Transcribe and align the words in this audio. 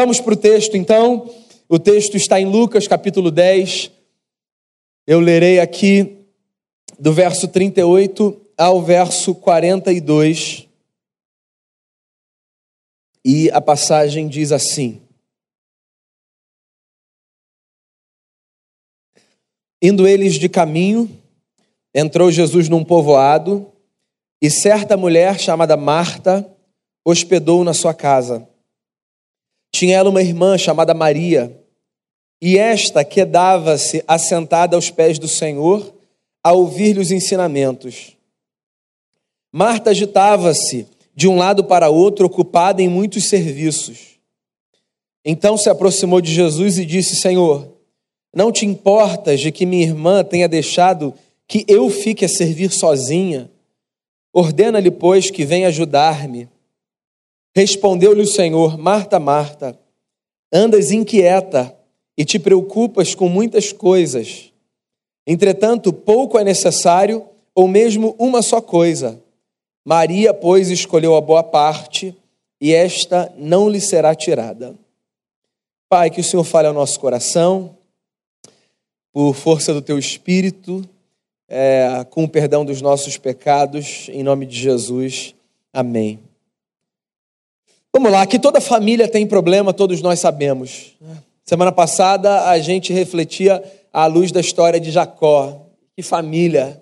Vamos 0.00 0.20
para 0.20 0.34
o 0.34 0.36
texto 0.36 0.76
então. 0.76 1.28
O 1.68 1.76
texto 1.76 2.16
está 2.16 2.40
em 2.40 2.46
Lucas 2.46 2.86
capítulo 2.86 3.32
10. 3.32 3.90
Eu 5.04 5.18
lerei 5.18 5.58
aqui 5.58 6.24
do 6.96 7.12
verso 7.12 7.48
38 7.48 8.40
ao 8.56 8.80
verso 8.80 9.34
42. 9.34 10.68
E 13.24 13.50
a 13.50 13.60
passagem 13.60 14.28
diz 14.28 14.52
assim: 14.52 15.02
Indo 19.82 20.06
eles 20.06 20.34
de 20.34 20.48
caminho, 20.48 21.10
entrou 21.92 22.30
Jesus 22.30 22.68
num 22.68 22.84
povoado, 22.84 23.66
e 24.40 24.48
certa 24.48 24.96
mulher 24.96 25.40
chamada 25.40 25.76
Marta 25.76 26.48
hospedou 27.04 27.64
na 27.64 27.74
sua 27.74 27.92
casa. 27.92 28.48
Tinha 29.72 29.96
ela 29.96 30.10
uma 30.10 30.22
irmã 30.22 30.56
chamada 30.56 30.94
Maria, 30.94 31.56
e 32.40 32.56
esta 32.56 33.04
quedava-se 33.04 34.02
assentada 34.06 34.76
aos 34.76 34.90
pés 34.90 35.18
do 35.18 35.28
Senhor 35.28 35.94
a 36.42 36.52
ouvir-lhe 36.52 37.00
os 37.00 37.10
ensinamentos. 37.10 38.16
Marta 39.52 39.90
agitava-se 39.90 40.86
de 41.14 41.26
um 41.26 41.36
lado 41.36 41.64
para 41.64 41.90
outro, 41.90 42.26
ocupada 42.26 42.80
em 42.80 42.88
muitos 42.88 43.24
serviços. 43.24 44.18
Então 45.24 45.56
se 45.56 45.68
aproximou 45.68 46.20
de 46.20 46.32
Jesus 46.32 46.78
e 46.78 46.86
disse: 46.86 47.16
Senhor, 47.16 47.68
não 48.34 48.52
te 48.52 48.64
importas 48.64 49.40
de 49.40 49.50
que 49.50 49.66
minha 49.66 49.82
irmã 49.82 50.22
tenha 50.22 50.48
deixado 50.48 51.12
que 51.46 51.64
eu 51.66 51.90
fique 51.90 52.24
a 52.24 52.28
servir 52.28 52.70
sozinha? 52.70 53.50
Ordena-lhe, 54.32 54.90
pois, 54.90 55.30
que 55.30 55.44
venha 55.44 55.68
ajudar-me. 55.68 56.48
Respondeu-lhe 57.56 58.22
o 58.22 58.26
Senhor: 58.26 58.78
Marta, 58.78 59.18
Marta, 59.18 59.78
andas 60.52 60.90
inquieta 60.90 61.74
e 62.16 62.24
te 62.24 62.38
preocupas 62.38 63.14
com 63.14 63.28
muitas 63.28 63.72
coisas. 63.72 64.52
Entretanto, 65.26 65.92
pouco 65.92 66.38
é 66.38 66.44
necessário, 66.44 67.24
ou 67.54 67.68
mesmo 67.68 68.16
uma 68.18 68.42
só 68.42 68.60
coisa. 68.60 69.22
Maria, 69.84 70.34
pois, 70.34 70.70
escolheu 70.70 71.14
a 71.14 71.20
boa 71.20 71.42
parte, 71.42 72.16
e 72.60 72.72
esta 72.72 73.32
não 73.36 73.68
lhe 73.68 73.80
será 73.80 74.14
tirada. 74.14 74.74
Pai, 75.88 76.10
que 76.10 76.20
o 76.20 76.24
Senhor 76.24 76.44
fale 76.44 76.68
ao 76.68 76.74
nosso 76.74 76.98
coração, 76.98 77.76
por 79.12 79.34
força 79.34 79.72
do 79.72 79.80
teu 79.80 79.98
espírito, 79.98 80.88
é, 81.48 82.04
com 82.10 82.24
o 82.24 82.28
perdão 82.28 82.64
dos 82.64 82.82
nossos 82.82 83.16
pecados, 83.16 84.08
em 84.10 84.22
nome 84.22 84.44
de 84.44 84.56
Jesus. 84.58 85.34
Amém. 85.72 86.27
Vamos 87.98 88.12
lá, 88.12 88.24
que 88.28 88.38
toda 88.38 88.60
família 88.60 89.08
tem 89.08 89.26
problema, 89.26 89.72
todos 89.72 90.00
nós 90.00 90.20
sabemos. 90.20 90.94
Semana 91.44 91.72
passada 91.72 92.48
a 92.48 92.56
gente 92.60 92.92
refletia 92.92 93.60
à 93.92 94.06
luz 94.06 94.30
da 94.30 94.38
história 94.40 94.78
de 94.78 94.92
Jacó. 94.92 95.66
Que 95.96 96.02
família! 96.04 96.80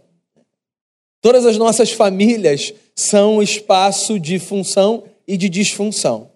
Todas 1.22 1.47
as 1.47 1.56
nossas 1.56 1.91
famílias 1.91 2.75
são 2.94 3.42
espaço 3.42 4.20
de 4.20 4.39
função 4.39 5.05
e 5.27 5.39
de 5.39 5.48
disfunção. 5.48 6.28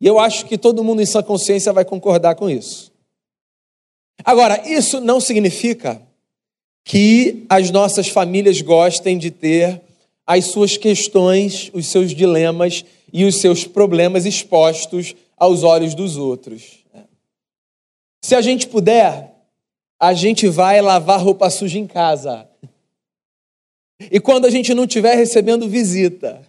E 0.00 0.06
eu 0.06 0.18
acho 0.18 0.46
que 0.46 0.56
todo 0.56 0.82
mundo 0.82 1.02
em 1.02 1.06
sua 1.06 1.22
consciência 1.22 1.70
vai 1.70 1.84
concordar 1.84 2.34
com 2.34 2.48
isso. 2.48 2.90
Agora, 4.24 4.66
isso 4.66 5.02
não 5.02 5.20
significa 5.20 6.00
que 6.82 7.44
as 7.46 7.70
nossas 7.70 8.08
famílias 8.08 8.62
gostem 8.62 9.18
de 9.18 9.30
ter 9.30 9.82
as 10.26 10.46
suas 10.46 10.78
questões, 10.78 11.70
os 11.74 11.88
seus 11.88 12.14
dilemas 12.14 12.86
e 13.12 13.24
os 13.24 13.40
seus 13.40 13.64
problemas 13.64 14.24
expostos 14.24 15.14
aos 15.36 15.62
olhos 15.62 15.94
dos 15.94 16.16
outros. 16.16 16.84
Se 18.24 18.34
a 18.34 18.40
gente 18.40 18.68
puder, 18.68 19.34
a 20.00 20.14
gente 20.14 20.48
vai 20.48 20.80
lavar 20.80 21.20
roupa 21.20 21.50
suja 21.50 21.78
em 21.78 21.86
casa. 21.86 22.48
E 24.10 24.18
quando 24.18 24.46
a 24.46 24.50
gente 24.50 24.72
não 24.74 24.84
estiver 24.84 25.14
recebendo 25.14 25.68
visita. 25.68 26.40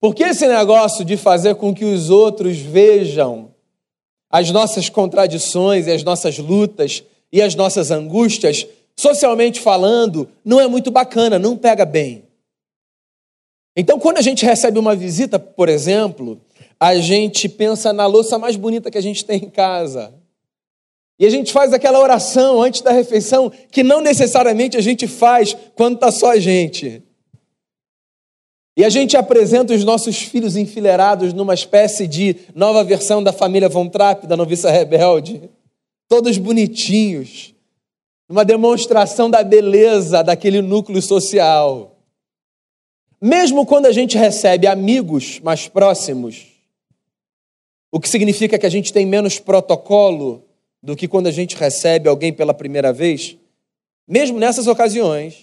Porque 0.00 0.24
esse 0.24 0.46
negócio 0.48 1.04
de 1.04 1.16
fazer 1.16 1.54
com 1.54 1.74
que 1.74 1.84
os 1.84 2.10
outros 2.10 2.58
vejam 2.58 3.52
as 4.28 4.50
nossas 4.50 4.88
contradições 4.88 5.86
e 5.86 5.92
as 5.92 6.02
nossas 6.02 6.38
lutas 6.38 7.04
e 7.30 7.40
as 7.40 7.54
nossas 7.54 7.90
angústias, 7.90 8.66
socialmente 8.96 9.60
falando, 9.60 10.28
não 10.44 10.60
é 10.60 10.66
muito 10.66 10.90
bacana, 10.90 11.38
não 11.38 11.56
pega 11.56 11.84
bem. 11.84 12.24
Então, 13.76 13.98
quando 13.98 14.18
a 14.18 14.22
gente 14.22 14.44
recebe 14.44 14.78
uma 14.78 14.94
visita, 14.94 15.38
por 15.38 15.68
exemplo, 15.68 16.40
a 16.78 16.96
gente 16.96 17.48
pensa 17.48 17.92
na 17.92 18.06
louça 18.06 18.38
mais 18.38 18.56
bonita 18.56 18.90
que 18.90 18.98
a 18.98 19.02
gente 19.02 19.24
tem 19.24 19.44
em 19.44 19.50
casa. 19.50 20.12
E 21.18 21.24
a 21.24 21.30
gente 21.30 21.52
faz 21.52 21.72
aquela 21.72 22.00
oração 22.00 22.60
antes 22.60 22.80
da 22.80 22.90
refeição 22.90 23.50
que 23.70 23.82
não 23.82 24.00
necessariamente 24.00 24.76
a 24.76 24.80
gente 24.80 25.06
faz 25.06 25.56
quando 25.74 25.94
está 25.94 26.10
só 26.10 26.32
a 26.32 26.38
gente. 26.40 27.02
E 28.76 28.84
a 28.84 28.88
gente 28.88 29.16
apresenta 29.16 29.74
os 29.74 29.84
nossos 29.84 30.16
filhos 30.16 30.56
enfileirados 30.56 31.32
numa 31.32 31.54
espécie 31.54 32.06
de 32.06 32.36
nova 32.54 32.82
versão 32.82 33.22
da 33.22 33.32
família 33.32 33.68
Von 33.68 33.88
Trapp, 33.88 34.26
da 34.26 34.36
noviça 34.36 34.70
rebelde. 34.70 35.48
Todos 36.08 36.38
bonitinhos. 36.38 37.54
Uma 38.28 38.44
demonstração 38.44 39.30
da 39.30 39.44
beleza 39.44 40.22
daquele 40.22 40.62
núcleo 40.62 41.02
social. 41.02 41.91
Mesmo 43.24 43.64
quando 43.64 43.86
a 43.86 43.92
gente 43.92 44.18
recebe 44.18 44.66
amigos 44.66 45.38
mais 45.38 45.68
próximos, 45.68 46.44
o 47.88 48.00
que 48.00 48.08
significa 48.08 48.58
que 48.58 48.66
a 48.66 48.68
gente 48.68 48.92
tem 48.92 49.06
menos 49.06 49.38
protocolo 49.38 50.44
do 50.82 50.96
que 50.96 51.06
quando 51.06 51.28
a 51.28 51.30
gente 51.30 51.54
recebe 51.54 52.08
alguém 52.08 52.32
pela 52.32 52.52
primeira 52.52 52.92
vez, 52.92 53.36
mesmo 54.08 54.40
nessas 54.40 54.66
ocasiões, 54.66 55.36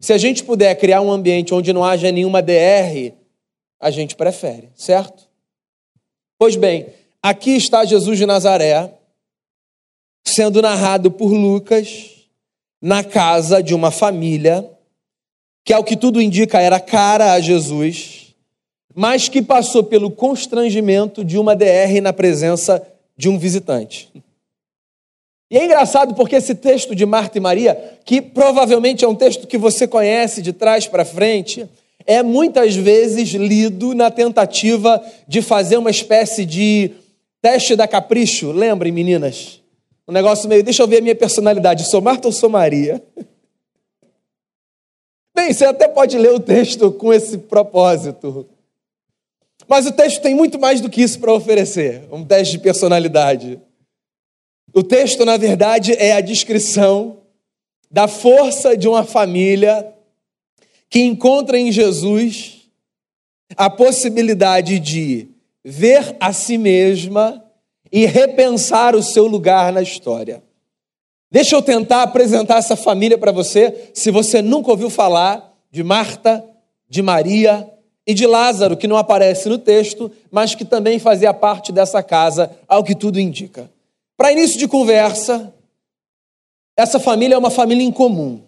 se 0.00 0.12
a 0.12 0.18
gente 0.18 0.42
puder 0.42 0.74
criar 0.74 1.02
um 1.02 1.12
ambiente 1.12 1.54
onde 1.54 1.72
não 1.72 1.84
haja 1.84 2.10
nenhuma 2.10 2.42
DR, 2.42 3.12
a 3.78 3.92
gente 3.92 4.16
prefere, 4.16 4.68
certo? 4.74 5.28
Pois 6.36 6.56
bem, 6.56 6.88
aqui 7.22 7.50
está 7.50 7.84
Jesus 7.84 8.18
de 8.18 8.26
Nazaré, 8.26 8.92
sendo 10.26 10.60
narrado 10.60 11.12
por 11.12 11.32
Lucas, 11.32 12.26
na 12.82 13.04
casa 13.04 13.62
de 13.62 13.72
uma 13.72 13.92
família 13.92 14.75
que 15.66 15.72
ao 15.72 15.82
que 15.82 15.96
tudo 15.96 16.22
indica 16.22 16.60
era 16.60 16.78
cara 16.78 17.32
a 17.32 17.40
Jesus, 17.40 18.32
mas 18.94 19.28
que 19.28 19.42
passou 19.42 19.82
pelo 19.82 20.12
constrangimento 20.12 21.24
de 21.24 21.36
uma 21.36 21.56
DR 21.56 22.00
na 22.00 22.12
presença 22.12 22.80
de 23.16 23.28
um 23.28 23.36
visitante. 23.36 24.08
E 25.50 25.58
é 25.58 25.64
engraçado 25.64 26.14
porque 26.14 26.36
esse 26.36 26.54
texto 26.54 26.94
de 26.94 27.04
Marta 27.04 27.36
e 27.36 27.40
Maria, 27.40 27.98
que 28.04 28.22
provavelmente 28.22 29.04
é 29.04 29.08
um 29.08 29.14
texto 29.14 29.48
que 29.48 29.58
você 29.58 29.88
conhece 29.88 30.40
de 30.40 30.52
trás 30.52 30.86
para 30.86 31.04
frente, 31.04 31.68
é 32.06 32.22
muitas 32.22 32.76
vezes 32.76 33.30
lido 33.30 33.92
na 33.92 34.08
tentativa 34.08 35.04
de 35.26 35.42
fazer 35.42 35.78
uma 35.78 35.90
espécie 35.90 36.46
de 36.46 36.92
teste 37.42 37.74
da 37.74 37.88
capricho. 37.88 38.52
Lembrem, 38.52 38.92
meninas? 38.92 39.60
Um 40.06 40.12
negócio 40.12 40.48
meio, 40.48 40.62
deixa 40.62 40.84
eu 40.84 40.86
ver 40.86 40.98
a 40.98 41.02
minha 41.02 41.16
personalidade, 41.16 41.88
sou 41.88 42.00
Marta 42.00 42.28
ou 42.28 42.32
sou 42.32 42.48
Maria? 42.48 43.02
Bem, 45.36 45.52
você 45.52 45.66
até 45.66 45.86
pode 45.86 46.16
ler 46.16 46.32
o 46.32 46.40
texto 46.40 46.90
com 46.90 47.12
esse 47.12 47.36
propósito. 47.36 48.48
Mas 49.68 49.86
o 49.86 49.92
texto 49.92 50.22
tem 50.22 50.34
muito 50.34 50.58
mais 50.58 50.80
do 50.80 50.88
que 50.88 51.02
isso 51.02 51.20
para 51.20 51.30
oferecer 51.30 52.04
um 52.10 52.24
teste 52.24 52.52
de 52.52 52.62
personalidade. 52.62 53.60
O 54.72 54.82
texto, 54.82 55.26
na 55.26 55.36
verdade, 55.36 55.92
é 55.92 56.12
a 56.12 56.22
descrição 56.22 57.18
da 57.90 58.08
força 58.08 58.74
de 58.74 58.88
uma 58.88 59.04
família 59.04 59.92
que 60.88 61.00
encontra 61.00 61.58
em 61.58 61.70
Jesus 61.70 62.70
a 63.58 63.68
possibilidade 63.68 64.78
de 64.78 65.28
ver 65.62 66.16
a 66.18 66.32
si 66.32 66.56
mesma 66.56 67.44
e 67.92 68.06
repensar 68.06 68.96
o 68.96 69.02
seu 69.02 69.26
lugar 69.26 69.70
na 69.70 69.82
história. 69.82 70.42
Deixa 71.30 71.56
eu 71.56 71.62
tentar 71.62 72.02
apresentar 72.02 72.58
essa 72.58 72.76
família 72.76 73.18
para 73.18 73.32
você, 73.32 73.90
se 73.92 74.10
você 74.10 74.40
nunca 74.40 74.70
ouviu 74.70 74.88
falar 74.88 75.52
de 75.70 75.82
Marta, 75.82 76.44
de 76.88 77.02
Maria 77.02 77.70
e 78.06 78.14
de 78.14 78.26
Lázaro, 78.26 78.76
que 78.76 78.86
não 78.86 78.96
aparece 78.96 79.48
no 79.48 79.58
texto, 79.58 80.10
mas 80.30 80.54
que 80.54 80.64
também 80.64 80.98
fazia 80.98 81.34
parte 81.34 81.72
dessa 81.72 82.02
casa, 82.02 82.56
ao 82.68 82.84
que 82.84 82.94
tudo 82.94 83.18
indica. 83.18 83.70
Para 84.16 84.32
início 84.32 84.58
de 84.58 84.68
conversa, 84.68 85.52
essa 86.76 87.00
família 87.00 87.34
é 87.34 87.38
uma 87.38 87.50
família 87.50 87.82
incomum, 87.82 88.40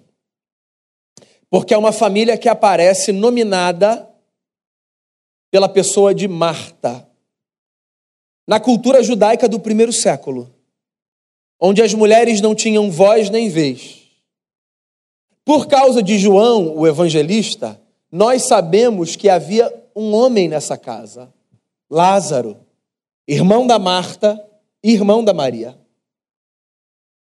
porque 1.51 1.75
é 1.75 1.79
uma 1.79 1.93
família 1.93 2.39
que 2.39 2.49
aparece 2.49 3.11
nominada 3.11 4.09
pela 5.51 5.69
pessoa 5.69 6.15
de 6.15 6.29
Marta. 6.29 7.07
Na 8.47 8.61
cultura 8.61 9.03
judaica 9.03 9.49
do 9.49 9.59
primeiro 9.59 9.93
século, 9.93 10.55
onde 11.61 11.83
as 11.83 11.93
mulheres 11.95 12.41
não 12.41 12.55
tinham 12.55 12.91
voz 12.91 13.31
nem 13.31 13.49
vez. 13.49 14.03
Por 15.45 15.67
causa 15.67 16.03
de 16.03 16.19
João, 16.19 16.77
o 16.77 16.87
evangelista, 16.87 17.81
nós 18.13 18.47
sabemos 18.47 19.17
que 19.17 19.29
havia 19.29 19.73
um 19.95 20.15
homem 20.15 20.49
nessa 20.49 20.77
casa, 20.77 21.33
Lázaro. 21.91 22.57
irmão 23.27 23.67
da 23.67 23.79
Marta, 23.79 24.43
irmão 24.83 25.23
da 25.23 25.35
Maria. 25.35 25.77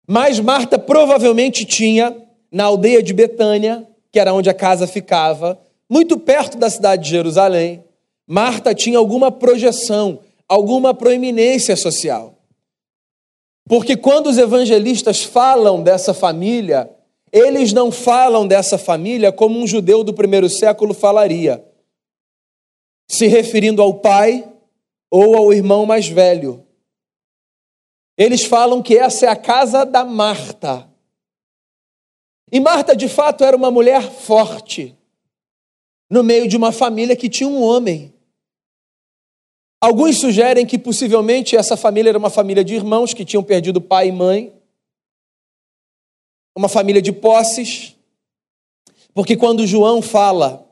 Mas 0.06 0.40
Marta 0.40 0.78
provavelmente 0.78 1.66
tinha, 1.66 2.16
na 2.50 2.64
aldeia 2.64 3.02
de 3.02 3.12
Betânia, 3.12 3.86
que 4.10 4.18
era 4.18 4.32
onde 4.32 4.48
a 4.48 4.54
casa 4.54 4.86
ficava, 4.86 5.60
muito 5.88 6.18
perto 6.18 6.56
da 6.56 6.70
cidade 6.70 7.04
de 7.04 7.10
Jerusalém, 7.10 7.84
Marta 8.26 8.74
tinha 8.74 8.98
alguma 8.98 9.30
projeção, 9.30 10.20
alguma 10.48 10.94
proeminência 10.94 11.76
social. 11.76 12.37
Porque 13.68 13.96
quando 13.96 14.28
os 14.28 14.38
evangelistas 14.38 15.22
falam 15.22 15.82
dessa 15.82 16.14
família, 16.14 16.90
eles 17.30 17.72
não 17.72 17.92
falam 17.92 18.46
dessa 18.46 18.78
família 18.78 19.30
como 19.30 19.58
um 19.58 19.66
judeu 19.66 20.02
do 20.02 20.14
primeiro 20.14 20.48
século 20.48 20.94
falaria, 20.94 21.62
se 23.10 23.26
referindo 23.26 23.82
ao 23.82 23.94
pai 23.94 24.50
ou 25.10 25.36
ao 25.36 25.52
irmão 25.52 25.84
mais 25.84 26.08
velho. 26.08 26.64
Eles 28.16 28.44
falam 28.44 28.82
que 28.82 28.96
essa 28.96 29.26
é 29.26 29.28
a 29.28 29.36
casa 29.36 29.84
da 29.84 30.04
Marta. 30.04 30.88
E 32.50 32.58
Marta, 32.58 32.96
de 32.96 33.08
fato, 33.08 33.44
era 33.44 33.56
uma 33.56 33.70
mulher 33.70 34.02
forte, 34.02 34.96
no 36.10 36.24
meio 36.24 36.48
de 36.48 36.56
uma 36.56 36.72
família 36.72 37.14
que 37.14 37.28
tinha 37.28 37.48
um 37.48 37.62
homem. 37.62 38.14
Alguns 39.80 40.18
sugerem 40.18 40.66
que 40.66 40.78
possivelmente 40.78 41.56
essa 41.56 41.76
família 41.76 42.10
era 42.10 42.18
uma 42.18 42.30
família 42.30 42.64
de 42.64 42.74
irmãos 42.74 43.14
que 43.14 43.24
tinham 43.24 43.44
perdido 43.44 43.80
pai 43.80 44.08
e 44.08 44.12
mãe, 44.12 44.52
uma 46.56 46.68
família 46.68 47.00
de 47.00 47.12
posses, 47.12 47.94
porque 49.14 49.36
quando 49.36 49.66
João 49.66 50.02
fala 50.02 50.66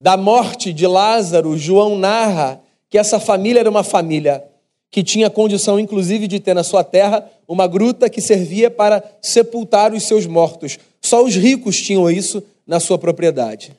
da 0.00 0.16
morte 0.16 0.72
de 0.72 0.86
Lázaro, 0.86 1.56
João 1.58 1.98
narra 1.98 2.62
que 2.88 2.96
essa 2.96 3.20
família 3.20 3.60
era 3.60 3.70
uma 3.70 3.84
família 3.84 4.44
que 4.90 5.02
tinha 5.02 5.30
condição, 5.30 5.78
inclusive, 5.78 6.26
de 6.26 6.40
ter 6.40 6.54
na 6.54 6.62
sua 6.62 6.84
terra 6.84 7.30
uma 7.48 7.66
gruta 7.66 8.10
que 8.10 8.20
servia 8.20 8.70
para 8.70 9.02
sepultar 9.22 9.94
os 9.94 10.02
seus 10.02 10.26
mortos. 10.26 10.78
Só 11.00 11.24
os 11.24 11.34
ricos 11.34 11.80
tinham 11.80 12.10
isso 12.10 12.42
na 12.66 12.78
sua 12.78 12.98
propriedade. 12.98 13.74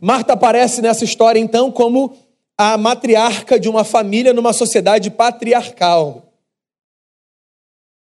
Marta 0.00 0.32
aparece 0.32 0.80
nessa 0.80 1.04
história, 1.04 1.38
então, 1.38 1.70
como 1.70 2.16
a 2.56 2.78
matriarca 2.78 3.58
de 3.58 3.68
uma 3.68 3.84
família 3.84 4.32
numa 4.32 4.52
sociedade 4.52 5.10
patriarcal. 5.10 6.32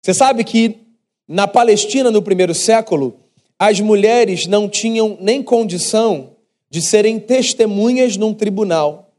Você 0.02 0.14
sabe 0.14 0.44
que 0.44 0.80
na 1.26 1.48
Palestina, 1.48 2.10
no 2.10 2.22
primeiro 2.22 2.54
século, 2.54 3.18
as 3.58 3.80
mulheres 3.80 4.46
não 4.46 4.68
tinham 4.68 5.16
nem 5.20 5.42
condição 5.42 6.36
de 6.70 6.80
serem 6.80 7.18
testemunhas 7.18 8.16
num 8.16 8.32
tribunal. 8.32 9.12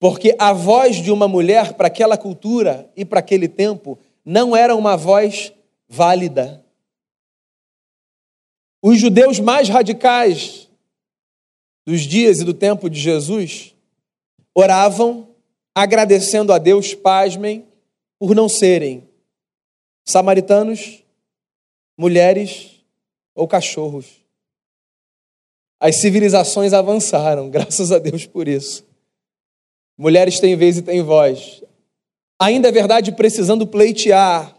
Porque 0.00 0.34
a 0.38 0.52
voz 0.52 0.96
de 0.96 1.12
uma 1.12 1.28
mulher 1.28 1.74
para 1.74 1.86
aquela 1.86 2.16
cultura 2.16 2.90
e 2.96 3.04
para 3.04 3.20
aquele 3.20 3.46
tempo 3.46 3.98
não 4.24 4.56
era 4.56 4.74
uma 4.74 4.96
voz 4.96 5.52
válida. 5.88 6.64
Os 8.82 8.98
judeus 8.98 9.38
mais 9.38 9.68
radicais 9.68 10.68
dos 11.86 12.02
dias 12.02 12.40
e 12.40 12.44
do 12.44 12.54
tempo 12.54 12.88
de 12.88 12.98
Jesus 12.98 13.74
oravam 14.54 15.34
agradecendo 15.74 16.52
a 16.52 16.58
Deus, 16.58 16.94
pasmem, 16.94 17.66
por 18.18 18.34
não 18.34 18.48
serem 18.48 19.08
samaritanos, 20.04 21.02
mulheres 21.98 22.82
ou 23.34 23.46
cachorros. 23.46 24.20
As 25.80 25.96
civilizações 25.96 26.72
avançaram, 26.72 27.48
graças 27.50 27.92
a 27.92 27.98
Deus 27.98 28.26
por 28.26 28.48
isso. 28.48 28.86
Mulheres 29.96 30.40
têm 30.40 30.56
vez 30.56 30.78
e 30.78 30.82
têm 30.82 31.02
voz. 31.02 31.62
Ainda 32.40 32.68
é 32.68 32.72
verdade, 32.72 33.12
precisando 33.12 33.66
pleitear 33.66 34.56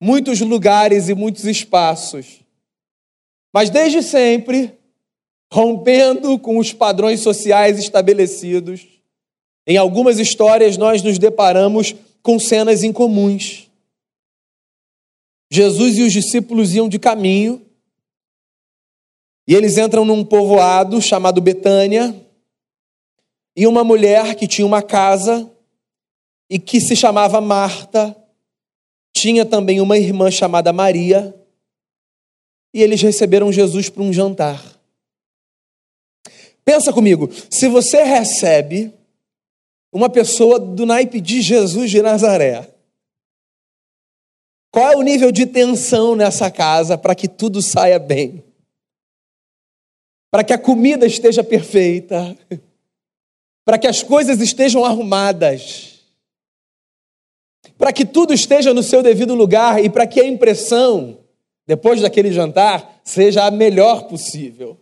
muitos 0.00 0.40
lugares 0.40 1.08
e 1.08 1.14
muitos 1.14 1.44
espaços. 1.44 2.40
Mas 3.52 3.70
desde 3.70 4.02
sempre, 4.02 4.78
rompendo 5.52 6.38
com 6.38 6.58
os 6.58 6.72
padrões 6.72 7.20
sociais 7.20 7.78
estabelecidos. 7.78 8.86
Em 9.66 9.76
algumas 9.76 10.18
histórias, 10.18 10.76
nós 10.76 11.02
nos 11.02 11.18
deparamos 11.18 11.94
com 12.22 12.38
cenas 12.38 12.82
incomuns. 12.82 13.68
Jesus 15.50 15.98
e 15.98 16.02
os 16.02 16.12
discípulos 16.12 16.74
iam 16.74 16.88
de 16.88 16.98
caminho 16.98 17.66
e 19.48 19.54
eles 19.54 19.76
entram 19.76 20.04
num 20.04 20.24
povoado 20.24 21.02
chamado 21.02 21.40
Betânia 21.40 22.14
e 23.56 23.66
uma 23.66 23.82
mulher 23.82 24.36
que 24.36 24.46
tinha 24.46 24.64
uma 24.64 24.80
casa 24.80 25.50
e 26.48 26.56
que 26.56 26.80
se 26.80 26.94
chamava 26.94 27.40
Marta 27.40 28.16
tinha 29.12 29.44
também 29.44 29.80
uma 29.80 29.98
irmã 29.98 30.30
chamada 30.30 30.72
Maria 30.72 31.34
e 32.72 32.80
eles 32.80 33.02
receberam 33.02 33.52
Jesus 33.52 33.88
para 33.88 34.04
um 34.04 34.12
jantar. 34.12 34.69
Pensa 36.70 36.92
comigo, 36.92 37.28
se 37.50 37.68
você 37.68 38.04
recebe 38.04 38.94
uma 39.92 40.08
pessoa 40.08 40.56
do 40.56 40.86
naipe 40.86 41.20
de 41.20 41.42
Jesus 41.42 41.90
de 41.90 42.00
Nazaré, 42.00 42.72
qual 44.70 44.92
é 44.92 44.96
o 44.96 45.02
nível 45.02 45.32
de 45.32 45.46
tensão 45.46 46.14
nessa 46.14 46.48
casa 46.48 46.96
para 46.96 47.12
que 47.16 47.26
tudo 47.26 47.60
saia 47.60 47.98
bem? 47.98 48.44
Para 50.30 50.44
que 50.44 50.52
a 50.52 50.58
comida 50.58 51.04
esteja 51.04 51.42
perfeita, 51.42 52.38
para 53.66 53.76
que 53.76 53.88
as 53.88 54.04
coisas 54.04 54.40
estejam 54.40 54.84
arrumadas, 54.84 56.04
para 57.76 57.92
que 57.92 58.06
tudo 58.06 58.32
esteja 58.32 58.72
no 58.72 58.84
seu 58.84 59.02
devido 59.02 59.34
lugar 59.34 59.84
e 59.84 59.90
para 59.90 60.06
que 60.06 60.20
a 60.20 60.24
impressão, 60.24 61.18
depois 61.66 62.00
daquele 62.00 62.30
jantar, 62.30 63.00
seja 63.02 63.44
a 63.44 63.50
melhor 63.50 64.04
possível. 64.04 64.78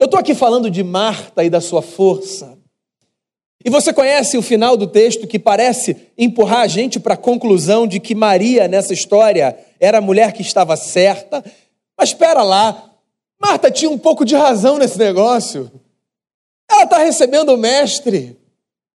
Eu 0.00 0.04
estou 0.04 0.20
aqui 0.20 0.34
falando 0.34 0.70
de 0.70 0.84
Marta 0.84 1.42
e 1.42 1.50
da 1.50 1.60
sua 1.60 1.82
força. 1.82 2.56
E 3.64 3.68
você 3.68 3.92
conhece 3.92 4.38
o 4.38 4.42
final 4.42 4.76
do 4.76 4.86
texto 4.86 5.26
que 5.26 5.38
parece 5.38 6.12
empurrar 6.16 6.60
a 6.60 6.66
gente 6.68 7.00
para 7.00 7.14
a 7.14 7.18
conclusão 7.18 7.86
de 7.86 7.98
que 7.98 8.14
Maria, 8.14 8.68
nessa 8.68 8.94
história, 8.94 9.58
era 9.80 9.98
a 9.98 10.00
mulher 10.00 10.32
que 10.32 10.42
estava 10.42 10.76
certa. 10.76 11.44
Mas 11.96 12.10
espera 12.10 12.44
lá, 12.44 12.94
Marta 13.40 13.70
tinha 13.70 13.90
um 13.90 13.98
pouco 13.98 14.24
de 14.24 14.36
razão 14.36 14.78
nesse 14.78 14.96
negócio. 14.96 15.70
Ela 16.70 16.84
está 16.84 16.98
recebendo 16.98 17.52
o 17.52 17.58
Mestre, 17.58 18.38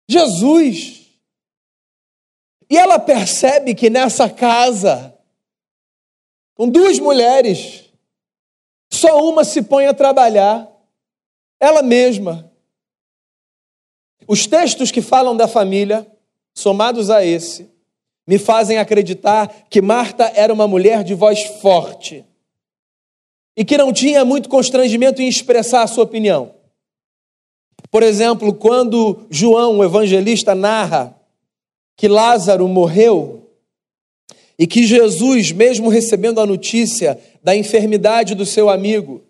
Jesus. 0.08 1.06
E 2.68 2.76
ela 2.76 2.98
percebe 2.98 3.72
que 3.74 3.88
nessa 3.88 4.28
casa, 4.28 5.14
com 6.56 6.68
duas 6.68 6.98
mulheres, 6.98 7.84
só 8.92 9.22
uma 9.22 9.44
se 9.44 9.62
põe 9.62 9.86
a 9.86 9.94
trabalhar 9.94 10.68
ela 11.60 11.82
mesma. 11.82 12.50
Os 14.26 14.46
textos 14.46 14.90
que 14.90 15.00
falam 15.00 15.36
da 15.36 15.48
família, 15.48 16.06
somados 16.54 17.10
a 17.10 17.24
esse, 17.24 17.70
me 18.26 18.38
fazem 18.38 18.78
acreditar 18.78 19.66
que 19.70 19.80
Marta 19.80 20.30
era 20.34 20.52
uma 20.52 20.68
mulher 20.68 21.02
de 21.02 21.14
voz 21.14 21.42
forte 21.62 22.24
e 23.56 23.64
que 23.64 23.78
não 23.78 23.92
tinha 23.92 24.24
muito 24.24 24.48
constrangimento 24.48 25.22
em 25.22 25.28
expressar 25.28 25.82
a 25.82 25.86
sua 25.86 26.04
opinião. 26.04 26.54
Por 27.90 28.02
exemplo, 28.02 28.52
quando 28.52 29.26
João, 29.30 29.78
o 29.78 29.84
evangelista, 29.84 30.54
narra 30.54 31.18
que 31.96 32.06
Lázaro 32.06 32.68
morreu 32.68 33.50
e 34.58 34.66
que 34.66 34.84
Jesus, 34.84 35.52
mesmo 35.52 35.88
recebendo 35.88 36.40
a 36.40 36.46
notícia 36.46 37.18
da 37.42 37.56
enfermidade 37.56 38.34
do 38.34 38.44
seu 38.44 38.68
amigo, 38.68 39.22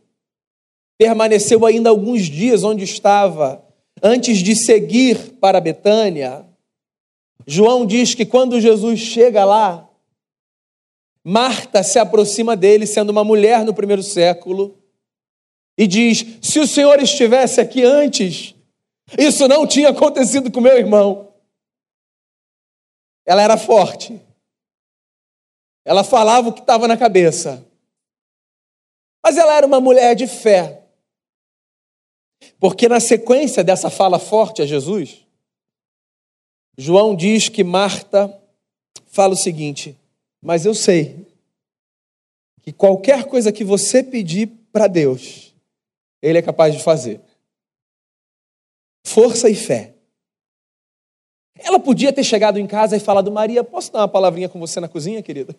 permaneceu 0.98 1.64
ainda 1.64 1.88
alguns 1.88 2.22
dias 2.22 2.64
onde 2.64 2.82
estava, 2.82 3.64
antes 4.02 4.38
de 4.38 4.56
seguir 4.56 5.34
para 5.40 5.60
Betânia. 5.60 6.44
João 7.46 7.86
diz 7.86 8.14
que 8.14 8.26
quando 8.26 8.60
Jesus 8.60 8.98
chega 8.98 9.44
lá, 9.44 9.88
Marta 11.24 11.82
se 11.82 11.98
aproxima 11.98 12.56
dele, 12.56 12.86
sendo 12.86 13.10
uma 13.10 13.22
mulher 13.22 13.64
no 13.64 13.74
primeiro 13.74 14.02
século, 14.02 14.76
e 15.76 15.86
diz: 15.86 16.24
Se 16.42 16.58
o 16.58 16.66
Senhor 16.66 16.98
estivesse 17.00 17.60
aqui 17.60 17.84
antes, 17.84 18.54
isso 19.16 19.46
não 19.46 19.66
tinha 19.66 19.90
acontecido 19.90 20.50
com 20.50 20.60
meu 20.60 20.76
irmão. 20.76 21.32
Ela 23.26 23.42
era 23.42 23.56
forte. 23.56 24.20
Ela 25.84 26.02
falava 26.02 26.48
o 26.48 26.52
que 26.52 26.60
estava 26.60 26.88
na 26.88 26.96
cabeça. 26.96 27.64
Mas 29.22 29.36
ela 29.36 29.54
era 29.54 29.66
uma 29.66 29.80
mulher 29.80 30.14
de 30.14 30.26
fé. 30.26 30.82
Porque 32.60 32.88
na 32.88 33.00
sequência 33.00 33.62
dessa 33.62 33.90
fala 33.90 34.18
forte 34.18 34.62
a 34.62 34.66
Jesus, 34.66 35.24
João 36.76 37.14
diz 37.14 37.48
que 37.48 37.64
Marta 37.64 38.32
fala 39.06 39.34
o 39.34 39.36
seguinte: 39.36 39.96
Mas 40.40 40.64
eu 40.64 40.74
sei 40.74 41.26
que 42.62 42.72
qualquer 42.72 43.24
coisa 43.24 43.50
que 43.52 43.64
você 43.64 44.02
pedir 44.02 44.48
para 44.72 44.86
Deus, 44.86 45.54
Ele 46.22 46.38
é 46.38 46.42
capaz 46.42 46.74
de 46.74 46.82
fazer. 46.82 47.20
força 49.04 49.48
e 49.48 49.54
fé. 49.54 49.94
Ela 51.56 51.80
podia 51.80 52.12
ter 52.12 52.22
chegado 52.22 52.58
em 52.58 52.66
casa 52.66 52.96
e 52.96 53.00
falado: 53.00 53.32
Maria, 53.32 53.64
posso 53.64 53.92
dar 53.92 54.00
uma 54.00 54.08
palavrinha 54.08 54.48
com 54.48 54.60
você 54.60 54.78
na 54.78 54.88
cozinha, 54.88 55.22
querida? 55.22 55.56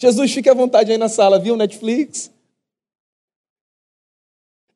Jesus, 0.00 0.32
fique 0.32 0.48
à 0.48 0.54
vontade 0.54 0.90
aí 0.90 0.96
na 0.96 1.10
sala, 1.10 1.38
viu? 1.38 1.56
Netflix. 1.56 2.30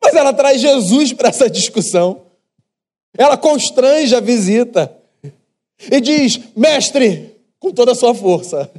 Mas 0.05 0.15
ela 0.15 0.35
traz 0.35 0.61
Jesus 0.61 1.15
para 1.15 1.31
essa 1.31 1.49
discussão. 1.49 2.27
Ela 3.17 3.39
constrange 3.39 4.15
a 4.15 4.21
visita 4.21 4.95
e 5.91 5.99
diz: 5.99 6.39
Mestre, 6.55 7.41
com 7.59 7.73
toda 7.73 7.93
a 7.93 7.95
sua 7.95 8.15
força, 8.15 8.71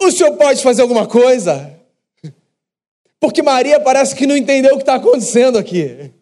o 0.00 0.10
senhor 0.12 0.36
pode 0.36 0.62
fazer 0.62 0.82
alguma 0.82 1.04
coisa? 1.04 1.76
Porque 3.18 3.42
Maria 3.42 3.80
parece 3.80 4.14
que 4.14 4.26
não 4.26 4.36
entendeu 4.36 4.74
o 4.74 4.76
que 4.76 4.82
está 4.82 4.94
acontecendo 4.94 5.58
aqui. 5.58 6.12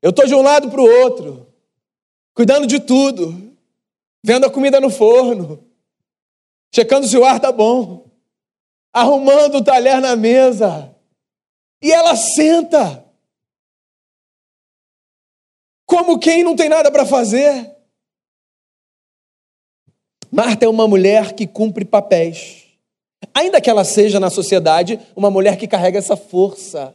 Eu 0.00 0.10
estou 0.10 0.26
de 0.26 0.34
um 0.34 0.42
lado 0.42 0.70
para 0.70 0.80
o 0.80 1.02
outro, 1.02 1.46
cuidando 2.34 2.66
de 2.66 2.80
tudo, 2.80 3.52
vendo 4.24 4.46
a 4.46 4.50
comida 4.50 4.80
no 4.80 4.88
forno, 4.88 5.62
checando 6.74 7.06
se 7.06 7.16
o 7.16 7.24
ar 7.26 7.36
está 7.36 7.52
bom, 7.52 8.06
arrumando 8.90 9.56
o 9.56 9.64
talher 9.64 10.00
na 10.00 10.16
mesa. 10.16 10.94
E 11.80 11.92
ela 11.92 12.16
senta, 12.16 13.04
como 15.86 16.18
quem 16.18 16.42
não 16.42 16.56
tem 16.56 16.68
nada 16.68 16.90
para 16.90 17.06
fazer. 17.06 17.74
Marta 20.30 20.64
é 20.66 20.68
uma 20.68 20.86
mulher 20.86 21.32
que 21.34 21.46
cumpre 21.46 21.84
papéis. 21.84 22.66
Ainda 23.34 23.60
que 23.60 23.70
ela 23.70 23.84
seja 23.84 24.20
na 24.20 24.30
sociedade 24.30 25.00
uma 25.16 25.30
mulher 25.30 25.56
que 25.56 25.66
carrega 25.66 25.98
essa 25.98 26.16
força, 26.16 26.94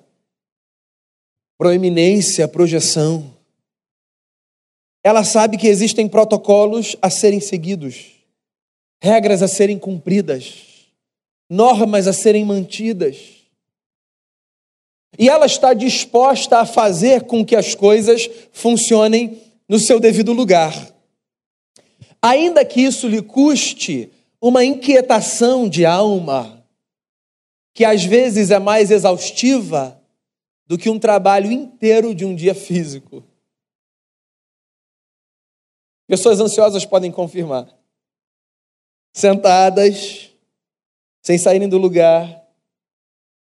proeminência, 1.57 2.47
projeção. 2.47 3.33
Ela 5.03 5.23
sabe 5.23 5.57
que 5.57 5.67
existem 5.67 6.07
protocolos 6.07 6.95
a 7.01 7.09
serem 7.09 7.39
seguidos, 7.39 8.11
regras 9.01 9.41
a 9.41 9.47
serem 9.47 9.77
cumpridas, 9.77 10.87
normas 11.49 12.07
a 12.07 12.13
serem 12.13 12.45
mantidas. 12.45 13.42
E 15.17 15.29
ela 15.29 15.45
está 15.45 15.73
disposta 15.73 16.59
a 16.59 16.65
fazer 16.65 17.23
com 17.23 17.45
que 17.45 17.55
as 17.55 17.75
coisas 17.75 18.29
funcionem 18.51 19.41
no 19.67 19.79
seu 19.79 19.99
devido 19.99 20.33
lugar 20.33 20.93
ainda 22.23 22.63
que 22.63 22.79
isso 22.79 23.09
lhe 23.09 23.21
custe 23.21 24.09
uma 24.41 24.63
inquietação 24.63 25.67
de 25.67 25.85
alma, 25.85 26.65
que 27.73 27.83
às 27.83 28.05
vezes 28.05 28.49
é 28.49 28.59
mais 28.59 28.89
exaustiva 28.89 30.01
do 30.65 30.77
que 30.77 30.89
um 30.89 30.97
trabalho 30.97 31.51
inteiro 31.51 32.15
de 32.15 32.23
um 32.23 32.33
dia 32.33 32.55
físico. 32.55 33.25
Pessoas 36.07 36.39
ansiosas 36.39 36.85
podem 36.85 37.11
confirmar. 37.11 37.67
Sentadas, 39.13 40.31
sem 41.21 41.37
saírem 41.37 41.67
do 41.67 41.77
lugar, 41.77 42.42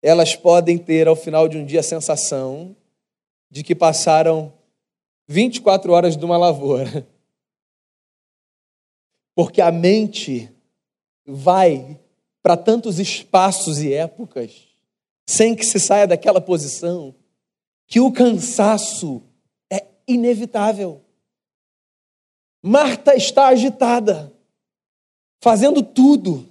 elas 0.02 0.34
podem 0.34 0.76
ter 0.76 1.06
ao 1.06 1.16
final 1.16 1.48
de 1.48 1.56
um 1.56 1.64
dia 1.64 1.80
a 1.80 1.84
sensação 1.84 2.76
de 3.48 3.62
que 3.62 3.74
passaram 3.74 4.52
24 5.28 5.92
horas 5.92 6.16
de 6.16 6.24
uma 6.24 6.36
lavoura 6.36 7.06
porque 9.34 9.60
a 9.60 9.70
mente 9.70 10.50
vai 11.24 11.98
para 12.42 12.56
tantos 12.56 12.98
espaços 12.98 13.80
e 13.80 13.92
épocas, 13.92 14.68
sem 15.26 15.54
que 15.54 15.64
se 15.64 15.78
saia 15.78 16.06
daquela 16.06 16.40
posição, 16.40 17.14
que 17.86 18.00
o 18.00 18.12
cansaço 18.12 19.22
é 19.72 19.86
inevitável. 20.06 21.00
Marta 22.62 23.14
está 23.14 23.48
agitada, 23.48 24.32
fazendo 25.40 25.82
tudo, 25.82 26.48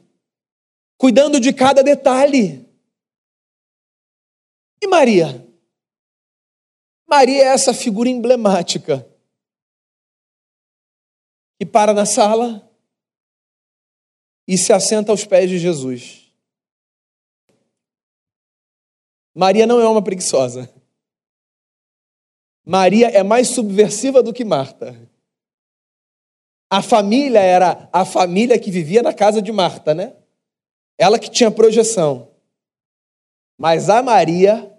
cuidando 0.98 1.39
de 1.39 1.51
cada 1.51 1.84
detalhe. 1.84 2.65
E 4.82 4.88
Maria? 4.88 5.48
Maria 7.08 7.44
é 7.44 7.48
essa 7.48 7.74
figura 7.74 8.10
emblemática 8.10 9.08
que 11.60 11.66
para 11.66 11.94
na 11.94 12.06
sala 12.06 12.68
e 14.48 14.58
se 14.58 14.74
assenta 14.74 15.12
aos 15.12 15.26
pés 15.26 15.50
de 15.50 15.60
Jesus. 15.60 16.34
Maria 19.36 19.68
não 19.68 19.80
é 19.80 19.88
uma 19.88 20.02
preguiçosa. 20.02 20.74
Maria 22.66 23.10
é 23.10 23.24
mais 23.24 23.50
subversiva 23.50 24.24
do 24.24 24.34
que 24.34 24.44
Marta. 24.44 24.98
A 26.70 26.82
família 26.82 27.40
era 27.40 27.90
a 27.92 28.06
família 28.06 28.58
que 28.58 28.72
vivia 28.72 29.04
na 29.04 29.14
casa 29.14 29.42
de 29.42 29.52
Marta, 29.52 29.94
né? 29.94 30.16
Ela 30.98 31.20
que 31.20 31.30
tinha 31.30 31.52
projeção. 31.52 32.32
Mas 33.58 33.90
a 33.90 34.02
Maria, 34.02 34.71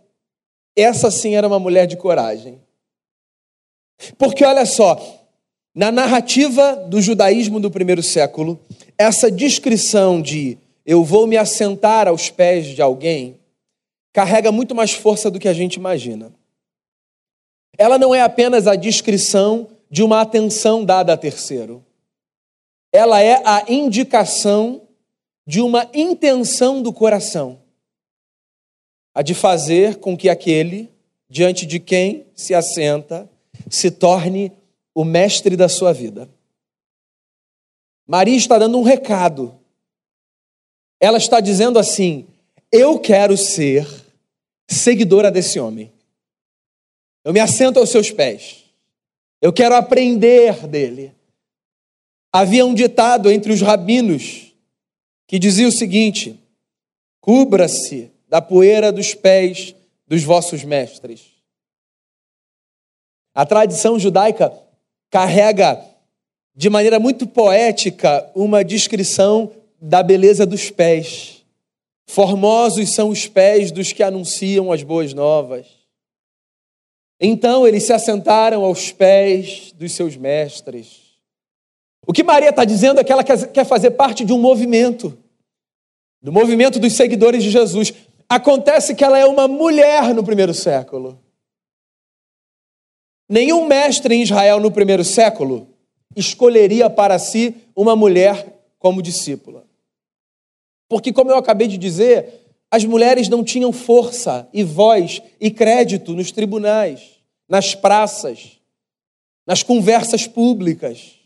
essa 0.76 1.10
sim 1.10 1.34
era 1.34 1.46
uma 1.46 1.58
mulher 1.58 1.86
de 1.86 1.96
coragem. 1.96 2.60
Porque 4.18 4.44
olha 4.44 4.66
só, 4.66 5.00
na 5.74 5.90
narrativa 5.92 6.76
do 6.76 7.00
judaísmo 7.00 7.60
do 7.60 7.70
primeiro 7.70 8.02
século, 8.02 8.60
essa 8.98 9.30
descrição 9.30 10.20
de 10.20 10.58
eu 10.84 11.04
vou 11.04 11.26
me 11.26 11.36
assentar 11.36 12.08
aos 12.08 12.30
pés 12.30 12.66
de 12.66 12.82
alguém 12.82 13.38
carrega 14.12 14.52
muito 14.52 14.74
mais 14.74 14.92
força 14.92 15.30
do 15.30 15.38
que 15.38 15.48
a 15.48 15.54
gente 15.54 15.74
imagina. 15.74 16.32
Ela 17.78 17.98
não 17.98 18.14
é 18.14 18.20
apenas 18.20 18.66
a 18.66 18.76
descrição 18.76 19.68
de 19.90 20.02
uma 20.02 20.20
atenção 20.20 20.84
dada 20.84 21.12
a 21.12 21.16
terceiro. 21.16 21.84
Ela 22.92 23.22
é 23.22 23.40
a 23.44 23.64
indicação 23.68 24.82
de 25.46 25.60
uma 25.60 25.88
intenção 25.94 26.82
do 26.82 26.92
coração, 26.92 27.58
a 29.14 29.22
de 29.22 29.34
fazer 29.34 29.96
com 29.96 30.16
que 30.16 30.28
aquele 30.28 30.90
diante 31.28 31.66
de 31.66 31.80
quem 31.80 32.26
se 32.34 32.54
assenta 32.54 33.28
se 33.70 33.90
torne 33.90 34.52
o 34.94 35.04
mestre 35.04 35.56
da 35.56 35.68
sua 35.68 35.92
vida. 35.92 36.28
Maria 38.06 38.36
está 38.36 38.58
dando 38.58 38.78
um 38.78 38.82
recado. 38.82 39.58
Ela 41.00 41.18
está 41.18 41.40
dizendo 41.40 41.78
assim: 41.78 42.26
Eu 42.70 42.98
quero 42.98 43.36
ser 43.36 43.86
seguidora 44.68 45.30
desse 45.30 45.58
homem. 45.58 45.90
Eu 47.24 47.32
me 47.32 47.40
assento 47.40 47.78
aos 47.78 47.90
seus 47.90 48.10
pés. 48.10 48.64
Eu 49.40 49.52
quero 49.52 49.74
aprender 49.74 50.66
dele. 50.66 51.14
Havia 52.32 52.64
um 52.64 52.74
ditado 52.74 53.30
entre 53.30 53.52
os 53.52 53.60
rabinos 53.60 54.52
que 55.26 55.38
dizia 55.38 55.66
o 55.66 55.72
seguinte: 55.72 56.38
Cubra-se 57.20 58.11
da 58.32 58.40
poeira 58.40 58.90
dos 58.90 59.12
pés 59.12 59.74
dos 60.06 60.24
vossos 60.24 60.64
mestres. 60.64 61.34
A 63.34 63.44
tradição 63.44 63.98
judaica 63.98 64.50
carrega 65.10 65.84
de 66.56 66.70
maneira 66.70 66.98
muito 66.98 67.26
poética 67.26 68.26
uma 68.34 68.64
descrição 68.64 69.52
da 69.78 70.02
beleza 70.02 70.46
dos 70.46 70.70
pés. 70.70 71.44
Formosos 72.06 72.94
são 72.94 73.10
os 73.10 73.28
pés 73.28 73.70
dos 73.70 73.92
que 73.92 74.02
anunciam 74.02 74.72
as 74.72 74.82
boas 74.82 75.12
novas. 75.12 75.66
Então 77.20 77.68
eles 77.68 77.82
se 77.82 77.92
assentaram 77.92 78.64
aos 78.64 78.90
pés 78.92 79.72
dos 79.72 79.92
seus 79.92 80.16
mestres. 80.16 81.02
O 82.06 82.14
que 82.14 82.22
Maria 82.22 82.48
está 82.48 82.64
dizendo 82.64 82.98
é 82.98 83.04
que 83.04 83.12
ela 83.12 83.22
quer 83.22 83.66
fazer 83.66 83.90
parte 83.90 84.24
de 84.24 84.32
um 84.32 84.38
movimento, 84.38 85.18
do 86.22 86.32
movimento 86.32 86.78
dos 86.78 86.94
seguidores 86.94 87.42
de 87.42 87.50
Jesus. 87.50 87.92
Acontece 88.34 88.94
que 88.94 89.04
ela 89.04 89.18
é 89.18 89.26
uma 89.26 89.46
mulher 89.46 90.14
no 90.14 90.24
primeiro 90.24 90.54
século. 90.54 91.20
Nenhum 93.28 93.66
mestre 93.66 94.14
em 94.14 94.22
Israel 94.22 94.58
no 94.58 94.72
primeiro 94.72 95.04
século 95.04 95.68
escolheria 96.16 96.88
para 96.88 97.18
si 97.18 97.54
uma 97.76 97.94
mulher 97.94 98.58
como 98.78 99.02
discípula. 99.02 99.66
Porque, 100.88 101.12
como 101.12 101.30
eu 101.30 101.36
acabei 101.36 101.68
de 101.68 101.76
dizer, 101.76 102.56
as 102.70 102.86
mulheres 102.86 103.28
não 103.28 103.44
tinham 103.44 103.70
força 103.70 104.48
e 104.50 104.64
voz 104.64 105.20
e 105.38 105.50
crédito 105.50 106.14
nos 106.14 106.32
tribunais, 106.32 107.18
nas 107.46 107.74
praças, 107.74 108.58
nas 109.46 109.62
conversas 109.62 110.26
públicas. 110.26 111.18